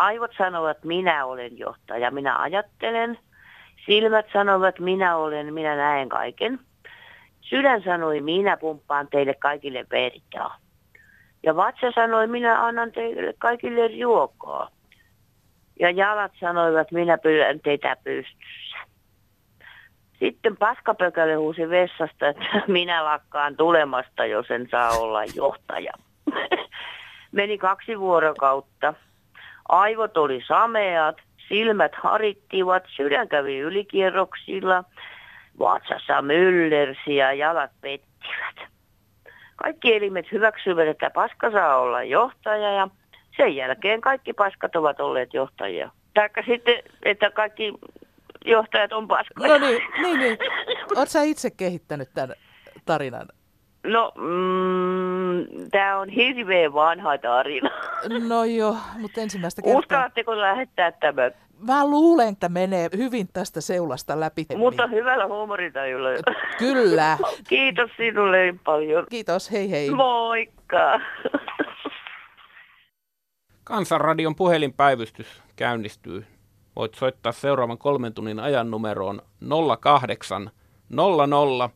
Aivot 0.00 0.30
sanovat, 0.38 0.84
minä 0.84 1.26
olen 1.26 1.58
johtaja, 1.58 2.10
minä 2.10 2.38
ajattelen. 2.38 3.18
Silmät 3.86 4.26
sanovat, 4.32 4.78
minä 4.78 5.16
olen, 5.16 5.54
minä 5.54 5.76
näen 5.76 6.08
kaiken. 6.08 6.60
Sydän 7.40 7.82
sanoi, 7.82 8.20
minä 8.20 8.56
pumppaan 8.56 9.08
teille 9.10 9.34
kaikille 9.34 9.86
vertaa. 9.90 10.56
Ja 11.42 11.56
vatsa 11.56 11.92
sanoi, 11.94 12.26
minä 12.26 12.66
annan 12.66 12.92
teille 12.92 13.34
kaikille 13.38 14.02
ruokaa. 14.02 14.70
Ja 15.80 15.90
jalat 15.90 16.32
sanoivat, 16.40 16.92
minä 16.92 17.18
pyydän 17.18 17.60
teitä 17.60 17.96
pystyssä. 18.04 18.69
Sitten 20.20 20.56
paskapökäle 20.56 21.34
huusi 21.34 21.68
vessasta, 21.70 22.28
että 22.28 22.62
minä 22.68 23.04
lakkaan 23.04 23.56
tulemasta, 23.56 24.26
jos 24.26 24.50
en 24.50 24.68
saa 24.70 24.90
olla 24.90 25.24
johtaja. 25.24 25.92
Meni 27.32 27.58
kaksi 27.58 28.00
vuorokautta. 28.00 28.94
Aivot 29.68 30.16
oli 30.16 30.42
sameat, 30.48 31.16
silmät 31.48 31.92
harittivat, 31.94 32.84
sydän 32.96 33.28
kävi 33.28 33.58
ylikierroksilla, 33.58 34.84
vatsassa 35.58 36.22
myllersi 36.22 37.16
ja 37.16 37.32
jalat 37.32 37.70
pettivät. 37.80 38.70
Kaikki 39.56 39.94
elimet 39.94 40.32
hyväksyivät, 40.32 40.88
että 40.88 41.10
paska 41.10 41.50
saa 41.50 41.76
olla 41.76 42.02
johtaja 42.02 42.72
ja 42.72 42.88
sen 43.36 43.56
jälkeen 43.56 44.00
kaikki 44.00 44.32
paskat 44.32 44.76
ovat 44.76 45.00
olleet 45.00 45.34
johtajia. 45.34 45.90
Taikka 46.14 46.42
sitten, 46.46 46.82
että 47.02 47.30
kaikki 47.30 47.72
johtajat 48.44 48.92
on 48.92 49.08
paskoja. 49.08 49.58
No 49.58 49.66
niin, 49.66 49.82
niin, 50.02 50.18
niin. 50.18 50.38
Oletko 50.96 51.06
sä 51.06 51.22
itse 51.22 51.50
kehittänyt 51.50 52.08
tämän 52.14 52.36
tarinan? 52.84 53.28
No, 53.84 54.12
mm, 54.16 55.70
tämä 55.70 55.98
on 55.98 56.08
hirveän 56.08 56.72
vanha 56.72 57.18
tarina. 57.18 57.70
No 58.28 58.44
joo, 58.44 58.76
mutta 58.98 59.20
ensimmäistä 59.20 59.62
kertaa. 59.62 59.78
Uskallatteko 59.78 60.40
lähettää 60.40 60.92
tämän? 60.92 61.32
Mä 61.66 61.86
luulen, 61.86 62.28
että 62.28 62.48
menee 62.48 62.88
hyvin 62.96 63.28
tästä 63.32 63.60
seulasta 63.60 64.20
läpi. 64.20 64.46
Mutta 64.56 64.86
hyvällä 64.86 65.26
huumoritajulla. 65.26 66.08
Kyllä. 66.58 67.18
Kiitos 67.48 67.90
sinulle 67.96 68.54
paljon. 68.64 69.06
Kiitos, 69.10 69.52
hei 69.52 69.70
hei. 69.70 69.90
Moikka. 69.90 71.00
Kansanradion 73.64 74.36
puhelinpäivystys 74.36 75.42
käynnistyy. 75.56 76.26
Voit 76.76 76.94
soittaa 76.94 77.32
seuraavan 77.32 77.78
kolmen 77.78 78.14
tunnin 78.14 78.40
ajan 78.40 78.70
numeroon 78.70 79.22
08 79.80 80.50
00 80.88 81.70